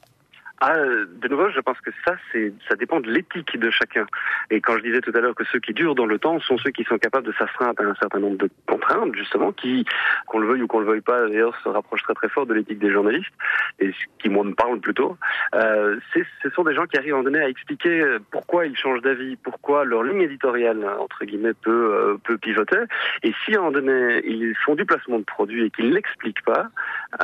Ah, 0.64 0.76
de 0.76 1.28
nouveau, 1.28 1.50
je 1.50 1.58
pense 1.58 1.80
que 1.80 1.90
ça, 2.06 2.14
c'est, 2.30 2.52
ça 2.68 2.76
dépend 2.76 3.00
de 3.00 3.10
l'éthique 3.10 3.58
de 3.58 3.68
chacun. 3.70 4.06
Et 4.48 4.60
quand 4.60 4.76
je 4.76 4.82
disais 4.82 5.00
tout 5.00 5.10
à 5.12 5.18
l'heure 5.18 5.34
que 5.34 5.42
ceux 5.46 5.58
qui 5.58 5.72
durent 5.72 5.96
dans 5.96 6.06
le 6.06 6.20
temps 6.20 6.38
sont 6.38 6.56
ceux 6.56 6.70
qui 6.70 6.84
sont 6.84 6.98
capables 6.98 7.26
de 7.26 7.32
s'astreindre 7.32 7.82
à 7.82 7.84
un 7.84 7.96
certain 7.96 8.20
nombre 8.20 8.36
de 8.36 8.48
contraintes, 8.68 9.12
justement, 9.16 9.50
qui, 9.50 9.84
qu'on 10.28 10.38
le 10.38 10.46
veuille 10.46 10.62
ou 10.62 10.68
qu'on 10.68 10.78
le 10.78 10.86
veuille 10.86 11.00
pas, 11.00 11.26
d'ailleurs, 11.26 11.58
se 11.64 11.68
rapprochent 11.68 12.04
très 12.04 12.14
très 12.14 12.28
fort 12.28 12.46
de 12.46 12.54
l'éthique 12.54 12.78
des 12.78 12.92
journalistes, 12.92 13.32
et 13.80 13.90
qui 14.20 14.28
moi 14.28 14.44
me 14.44 14.54
parle 14.54 14.78
plutôt. 14.78 15.16
Euh, 15.56 15.98
ce 16.14 16.50
sont 16.50 16.62
des 16.62 16.74
gens 16.74 16.86
qui 16.86 16.96
arrivent 16.96 17.16
un 17.16 17.24
donné 17.24 17.40
à 17.40 17.48
expliquer 17.48 18.18
pourquoi 18.30 18.64
ils 18.64 18.76
changent 18.76 19.02
d'avis, 19.02 19.34
pourquoi 19.34 19.84
leur 19.84 20.04
ligne 20.04 20.22
éditoriale 20.22 20.86
entre 21.00 21.24
guillemets 21.24 21.54
peut 21.54 21.92
euh, 21.92 22.16
peut 22.22 22.38
pivoter. 22.38 22.78
Et 23.24 23.32
si 23.44 23.56
à 23.56 23.62
un 23.62 23.72
donné 23.72 24.22
ils 24.24 24.54
font 24.64 24.76
du 24.76 24.84
placement 24.84 25.18
de 25.18 25.24
produits 25.24 25.64
et 25.64 25.70
qu'ils 25.70 25.92
l'expliquent 25.92 26.44
pas, 26.44 26.68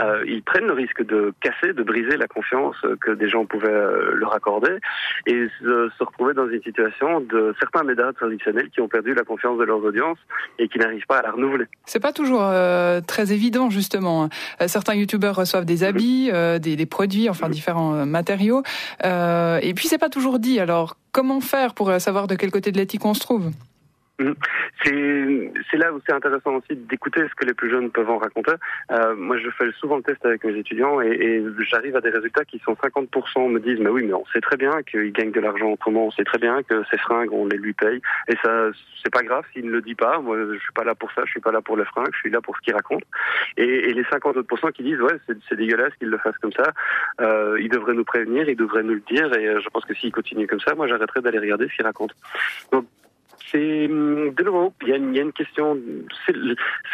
euh, 0.00 0.24
ils 0.26 0.42
prennent 0.42 0.66
le 0.66 0.72
risque 0.72 1.04
de 1.04 1.32
casser, 1.40 1.72
de 1.72 1.84
briser 1.84 2.16
la 2.16 2.26
confiance 2.26 2.76
que 3.00 3.12
des 3.12 3.27
gens 3.28 3.44
pouvaient 3.46 3.68
euh, 3.68 4.12
leur 4.14 4.34
accorder 4.34 4.78
et 5.26 5.46
se, 5.60 5.90
retrouver 6.02 6.34
dans 6.34 6.48
une 6.48 6.62
situation 6.62 7.20
de 7.20 7.54
certains 7.60 7.82
médias 7.82 8.12
traditionnels 8.12 8.70
qui 8.70 8.80
ont 8.80 8.88
perdu 8.88 9.14
la 9.14 9.24
confiance 9.24 9.58
de 9.58 9.64
leurs 9.64 9.82
audiences 9.84 10.18
et 10.58 10.68
qui 10.68 10.78
n'arrivent 10.78 11.06
pas 11.06 11.18
à 11.18 11.22
la 11.22 11.32
renouveler. 11.32 11.66
C'est 11.84 12.00
pas 12.00 12.12
toujours 12.12 12.42
euh, 12.42 13.00
très 13.00 13.32
évident 13.32 13.70
justement. 13.70 14.28
Euh, 14.60 14.68
certains 14.68 14.94
youtubeurs 14.94 15.36
reçoivent 15.36 15.64
des 15.64 15.84
habits, 15.84 16.30
des, 16.60 16.76
des, 16.76 16.86
produits, 16.86 17.28
enfin 17.28 17.48
différents 17.48 18.06
matériaux, 18.06 18.62
et 19.04 19.72
puis 19.74 19.88
c'est 19.88 19.98
pas 19.98 20.08
toujours 20.08 20.38
dit. 20.38 20.60
Alors 20.60 20.96
comment 21.12 21.40
faire 21.40 21.74
pour 21.74 21.90
savoir 22.00 22.26
de 22.26 22.34
quel 22.34 22.50
côté 22.50 22.72
de 22.72 22.78
l'éthique 22.78 23.04
on 23.04 23.14
se 23.14 23.20
trouve? 23.20 23.50
C'est 24.18 25.52
c'est 25.70 25.76
là 25.76 25.92
où 25.92 26.00
c'est 26.06 26.12
intéressant 26.12 26.56
aussi 26.56 26.74
d'écouter 26.74 27.22
ce 27.28 27.34
que 27.34 27.44
les 27.44 27.54
plus 27.54 27.70
jeunes 27.70 27.90
peuvent 27.90 28.10
en 28.10 28.18
raconter. 28.18 28.52
Euh, 28.90 29.14
moi, 29.14 29.38
je 29.38 29.48
fais 29.50 29.70
souvent 29.78 29.96
le 29.96 30.02
test 30.02 30.24
avec 30.24 30.44
mes 30.44 30.56
étudiants 30.56 31.00
et, 31.00 31.08
et 31.08 31.44
j'arrive 31.70 31.96
à 31.96 32.00
des 32.00 32.10
résultats 32.10 32.44
qui 32.44 32.58
sont 32.60 32.74
50% 32.74 33.50
me 33.50 33.60
disent 33.60 33.78
mais 33.80 33.90
oui, 33.90 34.04
mais 34.04 34.14
on 34.14 34.26
sait 34.26 34.40
très 34.40 34.56
bien 34.56 34.82
qu'ils 34.82 35.12
gagnent 35.12 35.32
de 35.32 35.40
l'argent 35.40 35.70
autrement, 35.72 36.06
on 36.06 36.10
sait 36.10 36.24
très 36.24 36.38
bien 36.38 36.62
que 36.62 36.82
ces 36.90 36.98
fringues 36.98 37.32
on 37.32 37.46
les 37.46 37.58
lui 37.58 37.72
paye 37.72 38.00
et 38.28 38.36
ça 38.42 38.68
c'est 39.02 39.12
pas 39.12 39.22
grave 39.22 39.44
s'il 39.52 39.66
ne 39.66 39.70
le 39.70 39.82
dit 39.82 39.94
pas. 39.94 40.20
Moi, 40.20 40.36
je 40.52 40.58
suis 40.58 40.72
pas 40.72 40.84
là 40.84 40.94
pour 40.94 41.12
ça, 41.12 41.22
je 41.24 41.30
suis 41.30 41.40
pas 41.40 41.52
là 41.52 41.60
pour 41.60 41.76
les 41.76 41.84
fringues, 41.84 42.10
je 42.12 42.18
suis 42.18 42.30
là 42.30 42.40
pour 42.40 42.56
ce 42.56 42.62
qu'il 42.62 42.74
raconte. 42.74 43.04
Et, 43.56 43.90
et 43.90 43.92
les 43.92 44.04
50 44.04 44.36
autres 44.36 44.48
qui 44.72 44.82
disent 44.82 45.00
ouais 45.00 45.18
c'est 45.26 45.56
dégueulasse 45.56 45.94
qu'il 45.98 46.08
le 46.08 46.18
fasse 46.18 46.36
comme 46.38 46.52
ça, 46.52 46.72
euh, 47.20 47.56
il 47.60 47.68
devrait 47.68 47.94
nous 47.94 48.04
prévenir, 48.04 48.48
il 48.48 48.56
devrait 48.56 48.82
nous 48.82 48.94
le 48.94 49.02
dire 49.08 49.32
et 49.34 49.46
euh, 49.46 49.60
je 49.60 49.68
pense 49.68 49.84
que 49.84 49.94
s'il 49.94 50.12
continue 50.12 50.46
comme 50.46 50.60
ça, 50.60 50.74
moi 50.74 50.86
j'arrêterai 50.86 51.20
d'aller 51.20 51.38
regarder 51.38 51.68
ce 51.68 51.76
qu'il 51.76 51.84
raconte. 51.84 52.12
Donc 52.72 52.86
c'est 53.50 53.86
hum, 53.86 54.30
de 54.34 54.42
nouveau, 54.42 54.72
il 54.82 54.88
y, 54.88 54.92
a 54.92 54.96
une, 54.96 55.14
il 55.14 55.16
y 55.16 55.20
a 55.20 55.22
une 55.22 55.32
question. 55.32 55.78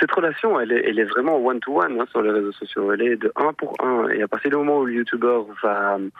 Cette 0.00 0.12
relation, 0.12 0.60
elle 0.60 0.72
est, 0.72 0.88
elle 0.88 0.98
est 0.98 1.04
vraiment 1.04 1.36
one 1.36 1.60
to 1.60 1.80
one 1.80 2.00
hein, 2.00 2.06
sur 2.10 2.22
les 2.22 2.30
réseaux 2.30 2.52
sociaux. 2.52 2.92
Elle 2.92 3.02
est 3.02 3.16
de 3.16 3.32
un 3.36 3.52
pour 3.52 3.74
un. 3.80 4.08
Et 4.08 4.22
à 4.22 4.28
partir 4.28 4.50
du 4.50 4.56
moment 4.56 4.78
où 4.78 4.84
le 4.84 4.94
youtubeur 4.94 5.46
va 5.62 5.96
hum, 5.96 6.10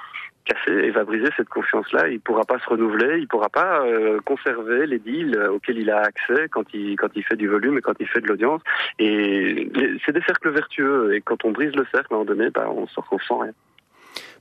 casser 0.44 0.72
et 0.72 0.90
va 0.90 1.04
briser 1.04 1.28
cette 1.36 1.48
confiance-là, 1.48 2.08
il 2.08 2.20
pourra 2.20 2.44
pas 2.44 2.58
se 2.58 2.68
renouveler, 2.68 3.18
il 3.18 3.28
pourra 3.28 3.48
pas 3.48 3.80
euh, 3.86 4.20
conserver 4.24 4.86
les 4.86 4.98
deals 4.98 5.38
auxquels 5.50 5.78
il 5.78 5.90
a 5.90 6.00
accès 6.00 6.48
quand 6.50 6.72
il 6.74 6.96
quand 6.96 7.08
il 7.14 7.24
fait 7.24 7.36
du 7.36 7.48
volume 7.48 7.78
et 7.78 7.80
quand 7.80 7.94
il 8.00 8.06
fait 8.06 8.20
de 8.20 8.26
l'audience. 8.26 8.60
Et 8.98 9.70
c'est 10.04 10.12
des 10.12 10.22
cercles 10.22 10.50
vertueux. 10.50 11.14
Et 11.14 11.20
quand 11.20 11.44
on 11.44 11.50
brise 11.50 11.74
le 11.74 11.86
cercle, 11.92 12.12
à 12.12 12.16
un 12.16 12.18
moment 12.18 12.24
donné, 12.24 12.50
bah, 12.50 12.68
on 12.70 12.86
se 12.86 13.00
retrouve 13.00 13.20
rien. 13.40 13.52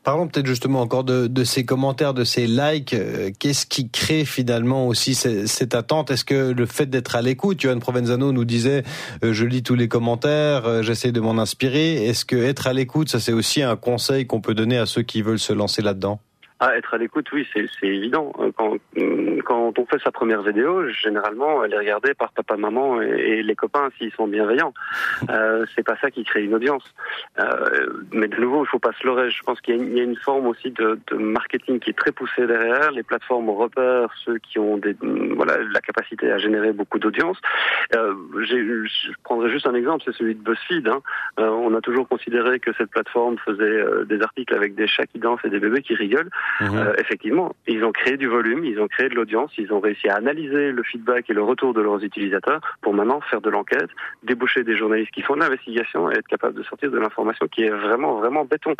Parlons 0.03 0.27
peut-être 0.27 0.48
justement 0.48 0.81
encore 0.81 1.05
de, 1.05 1.43
ces 1.45 1.63
commentaires, 1.63 2.13
de 2.13 2.25
ces 2.25 2.45
likes. 2.45 2.93
Euh, 2.93 3.31
qu'est-ce 3.39 3.65
qui 3.65 3.89
crée 3.89 4.25
finalement 4.25 4.88
aussi 4.88 5.15
cette 5.15 5.75
attente? 5.75 6.12
Est-ce 6.12 6.25
que 6.25 6.51
le 6.51 6.65
fait 6.65 6.88
d'être 6.88 7.15
à 7.15 7.22
l'écoute, 7.22 7.62
Johan 7.62 7.79
Provenzano 7.79 8.33
nous 8.33 8.43
disait, 8.43 8.83
euh, 9.24 9.31
je 9.31 9.45
lis 9.45 9.63
tous 9.63 9.75
les 9.75 9.88
commentaires, 9.88 10.65
euh, 10.65 10.81
j'essaie 10.81 11.13
de 11.13 11.22
m'en 11.22 11.38
inspirer. 11.38 12.05
Est-ce 12.05 12.25
que 12.25 12.36
être 12.36 12.67
à 12.67 12.74
l'écoute, 12.74 13.07
ça 13.07 13.22
c'est 13.22 13.31
aussi 13.31 13.62
un 13.62 13.77
conseil 13.77 14.27
qu'on 14.27 14.41
peut 14.41 14.53
donner 14.53 14.77
à 14.77 14.86
ceux 14.86 15.03
qui 15.03 15.22
veulent 15.22 15.39
se 15.39 15.53
lancer 15.53 15.81
là-dedans? 15.81 16.19
Ah, 16.65 16.77
être 16.77 16.93
à 16.93 16.98
l'écoute, 16.98 17.29
oui, 17.34 17.46
c'est 17.53 17.67
évident. 17.86 18.32
Euh, 18.39 18.50
quand, 18.55 18.75
mm, 18.96 19.41
quand 19.43 19.77
on 19.77 19.86
fait 19.86 20.00
sa 20.01 20.12
première 20.12 20.41
vidéo, 20.43 20.88
généralement, 20.88 21.62
elle 21.63 21.74
est 21.74 21.77
regardée 21.77 22.13
par 22.13 22.32
papa, 22.32 22.55
maman 22.55 23.01
et, 23.01 23.43
les 23.43 23.55
copains 23.55 23.89
s'ils 23.98 24.13
sont 24.13 24.27
bienveillants. 24.27 24.74
Euh, 25.29 25.65
c'est 25.74 25.84
pas 25.84 25.96
ça 26.00 26.12
qui 26.12 26.24
crée 26.24 26.43
une 26.43 26.53
audience. 26.53 26.84
Euh, 27.39 28.03
mais 28.12 28.27
de 28.27 28.39
nouveau, 28.39 28.63
il 28.65 28.67
faut 28.67 28.79
pas 28.79 28.91
se 28.93 29.05
leurrer. 29.05 29.32
Je 29.32 29.41
pense 29.41 29.60
qu'il 29.62 29.75
y, 29.75 29.98
y, 29.98 30.00
a 30.00 30.03
une 30.03 30.17
forme 30.17 30.48
aussi 30.48 30.70
de, 30.70 31.00
de, 31.08 31.15
marketing 31.15 31.79
qui 31.79 31.89
est 31.89 31.98
très 31.98 32.12
poussée 32.12 32.46
derrière. 32.46 32.91
Les 32.91 33.03
plateformes 33.03 33.50
repèrent 33.50 34.13
ceux 34.25 34.38
qui 34.38 34.60
ont 34.60 34.77
des, 34.77 34.93
mm, 35.01 35.34
voilà, 35.36 35.58
la 35.58 35.79
capacité 35.79 36.32
à 36.32 36.38
générer 36.38 36.72
beaucoup 36.72 37.00
d'audience. 37.00 37.38
Euh, 37.96 38.13
je 38.41 39.12
prendrai 39.24 39.50
juste 39.50 39.67
un 39.67 39.74
exemple, 39.74 40.03
c'est 40.05 40.15
celui 40.15 40.36
de 40.36 40.41
BuzzFeed. 40.41 40.88
Hein. 40.88 41.01
Euh, 41.39 41.50
on 41.50 41.74
a 41.75 41.82
toujours 41.82 42.08
considéré 42.08 42.60
que 42.60 42.72
cette 42.77 42.89
plateforme 42.89 43.38
faisait 43.39 43.63
euh, 43.63 44.05
des 44.05 44.22
articles 44.22 44.53
avec 44.53 44.75
des 44.75 44.88
chats 44.88 45.05
qui 45.05 45.20
dansent 45.20 45.43
et 45.43 45.50
des 45.50 45.60
bébés 45.60 45.82
qui 45.82 45.96
rigolent. 45.96 46.29
Mhm. 46.62 46.77
Euh, 46.77 46.93
effectivement, 46.98 47.55
ils 47.67 47.83
ont 47.83 47.91
créé 47.91 48.17
du 48.17 48.27
volume, 48.27 48.63
ils 48.63 48.79
ont 48.79 48.88
créé 48.88 49.10
de 49.10 49.15
l'audience, 49.15 49.51
ils 49.57 49.72
ont 49.74 49.79
réussi 49.79 50.07
à 50.10 50.15
analyser 50.15 50.72
le 50.72 50.83
feedback 50.83 51.29
et 51.29 51.33
le 51.33 51.43
retour 51.43 51.74
de 51.74 51.81
leurs 51.81 52.03
utilisateurs 52.03 52.62
pour 52.81 52.93
maintenant 52.93 53.22
faire 53.22 53.41
de 53.41 53.50
l'enquête, 53.50 53.89
débaucher 54.24 54.63
des 54.63 54.75
journalistes 54.75 55.12
qui 55.12 55.22
font 55.22 55.36
l'investigation 55.36 56.12
et 56.12 56.15
être 56.15 56.27
capables 56.27 56.55
de 56.55 56.63
sortir 56.63 56.91
de 56.91 57.00
l'information 57.00 57.48
qui 57.48 57.63
est 57.63 57.69
vraiment, 57.69 58.19
vraiment 58.19 58.45
béton. 58.45 58.75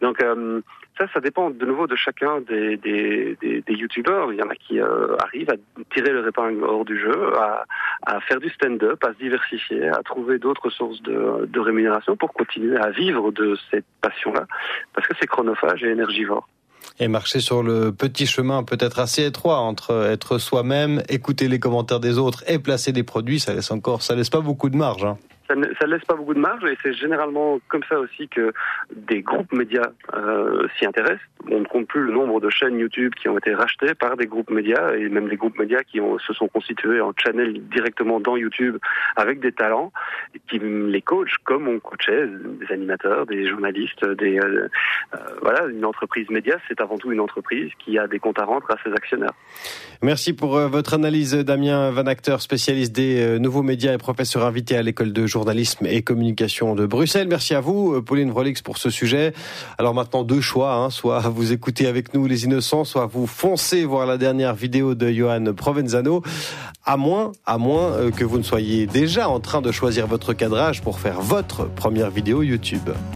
Donc 0.00 0.22
euh, 0.22 0.60
ça, 0.98 1.06
ça 1.12 1.20
dépend 1.20 1.50
de 1.50 1.66
nouveau 1.66 1.86
de 1.86 1.96
chacun 1.96 2.40
des, 2.40 2.76
des, 2.76 3.36
des, 3.40 3.60
des 3.60 3.74
youtubeurs. 3.74 4.32
Il 4.32 4.38
y 4.38 4.42
en 4.42 4.48
a 4.48 4.54
qui 4.54 4.80
euh, 4.80 5.16
arrivent 5.18 5.50
à 5.50 5.56
tirer 5.92 6.12
le 6.12 6.26
épingle 6.26 6.64
hors 6.64 6.84
du 6.84 6.98
jeu, 6.98 7.36
à, 7.36 7.64
à 8.06 8.20
faire 8.20 8.40
du 8.40 8.48
stand-up, 8.50 9.02
à 9.04 9.12
se 9.12 9.18
diversifier, 9.18 9.88
à 9.88 10.02
trouver 10.02 10.38
d'autres 10.38 10.70
sources 10.70 11.02
de, 11.02 11.46
de 11.46 11.60
rémunération 11.60 12.16
pour 12.16 12.32
continuer 12.32 12.76
à 12.78 12.90
vivre 12.90 13.30
de 13.32 13.56
cette 13.70 13.84
passion-là, 14.00 14.46
parce 14.94 15.06
que 15.06 15.14
c'est 15.20 15.26
chronophage 15.26 15.82
et 15.84 15.90
énergivore 15.90 16.48
et 16.98 17.08
marcher 17.08 17.40
sur 17.40 17.62
le 17.62 17.92
petit 17.92 18.26
chemin 18.26 18.62
peut-être 18.62 18.98
assez 18.98 19.24
étroit 19.24 19.58
entre 19.58 20.06
être 20.10 20.38
soi-même, 20.38 21.02
écouter 21.08 21.48
les 21.48 21.58
commentaires 21.58 22.00
des 22.00 22.18
autres 22.18 22.44
et 22.46 22.58
placer 22.58 22.92
des 22.92 23.02
produits, 23.02 23.40
ça 23.40 23.54
laisse 23.54 23.70
encore, 23.70 24.02
ça 24.02 24.14
laisse 24.14 24.30
pas 24.30 24.40
beaucoup 24.40 24.70
de 24.70 24.76
marge. 24.76 25.04
Hein 25.04 25.18
ça 25.48 25.54
ne, 25.54 25.66
laisse 25.86 26.04
pas 26.04 26.14
beaucoup 26.14 26.34
de 26.34 26.40
marge 26.40 26.64
et 26.64 26.76
c'est 26.82 26.92
généralement 26.92 27.58
comme 27.68 27.82
ça 27.88 27.98
aussi 27.98 28.28
que 28.28 28.52
des 28.94 29.22
groupes 29.22 29.52
médias 29.52 29.90
euh, 30.14 30.66
s'y 30.78 30.86
intéressent. 30.86 31.20
On 31.50 31.60
ne 31.60 31.64
compte 31.64 31.86
plus 31.86 32.02
le 32.02 32.12
nombre 32.12 32.40
de 32.40 32.50
chaînes 32.50 32.78
YouTube 32.78 33.12
qui 33.14 33.28
ont 33.28 33.38
été 33.38 33.54
rachetées 33.54 33.94
par 33.94 34.16
des 34.16 34.26
groupes 34.26 34.50
médias 34.50 34.94
et 34.94 35.08
même 35.08 35.28
des 35.28 35.36
groupes 35.36 35.58
médias 35.58 35.82
qui 35.82 36.00
se 36.26 36.32
sont 36.32 36.48
constitués 36.48 37.00
en 37.00 37.12
channel 37.16 37.60
directement 37.68 38.18
dans 38.18 38.36
YouTube 38.36 38.78
avec 39.14 39.40
des 39.40 39.52
talents 39.52 39.92
qui 40.48 40.58
les 40.58 41.02
coachent 41.02 41.38
comme 41.44 41.68
on 41.68 41.78
coachait 41.78 42.26
des 42.26 42.72
animateurs, 42.72 43.26
des 43.26 43.48
journalistes, 43.48 44.04
des 44.04 44.38
euh, 44.38 44.68
euh, 45.14 45.18
voilà 45.42 45.66
une 45.66 45.84
entreprise 45.84 46.28
média 46.30 46.56
c'est 46.68 46.80
avant 46.80 46.98
tout 46.98 47.12
une 47.12 47.20
entreprise 47.20 47.70
qui 47.78 47.98
a 47.98 48.08
des 48.08 48.18
comptes 48.18 48.40
à 48.40 48.44
rendre 48.44 48.66
à 48.70 48.76
ses 48.82 48.92
actionnaires. 48.92 49.34
Merci 50.02 50.32
pour 50.32 50.58
votre 50.58 50.94
analyse 50.94 51.34
Damien 51.34 51.90
Van 51.90 52.06
Acteur 52.06 52.42
spécialiste 52.42 52.94
des 52.94 53.38
nouveaux 53.38 53.62
médias 53.62 53.94
et 53.94 53.98
professeur 53.98 54.44
invité 54.44 54.76
à 54.76 54.82
l'école 54.82 55.12
de 55.12 55.26
journalisme 55.26 55.35
et 55.84 56.02
communication 56.02 56.74
de 56.74 56.86
Bruxelles. 56.86 57.28
Merci 57.28 57.54
à 57.54 57.60
vous, 57.60 57.94
euh, 57.94 58.02
Pauline 58.02 58.30
Vrolix, 58.30 58.62
pour 58.62 58.78
ce 58.78 58.90
sujet. 58.90 59.32
Alors 59.78 59.94
maintenant, 59.94 60.24
deux 60.24 60.40
choix. 60.40 60.74
Hein. 60.74 60.90
Soit 60.90 61.20
vous 61.20 61.52
écoutez 61.52 61.86
avec 61.86 62.14
nous 62.14 62.26
Les 62.26 62.44
Innocents, 62.44 62.84
soit 62.84 63.06
vous 63.06 63.26
foncez 63.26 63.84
voir 63.84 64.06
la 64.06 64.18
dernière 64.18 64.54
vidéo 64.54 64.94
de 64.94 65.10
Johan 65.10 65.52
Provenzano. 65.54 66.22
À 66.84 66.96
moins, 66.96 67.32
à 67.44 67.58
moins 67.58 67.92
euh, 67.92 68.10
que 68.10 68.24
vous 68.24 68.38
ne 68.38 68.42
soyez 68.42 68.86
déjà 68.86 69.28
en 69.28 69.40
train 69.40 69.60
de 69.60 69.72
choisir 69.72 70.06
votre 70.06 70.32
cadrage 70.32 70.82
pour 70.82 71.00
faire 71.00 71.20
votre 71.20 71.68
première 71.68 72.10
vidéo 72.10 72.42
YouTube. 72.42 72.90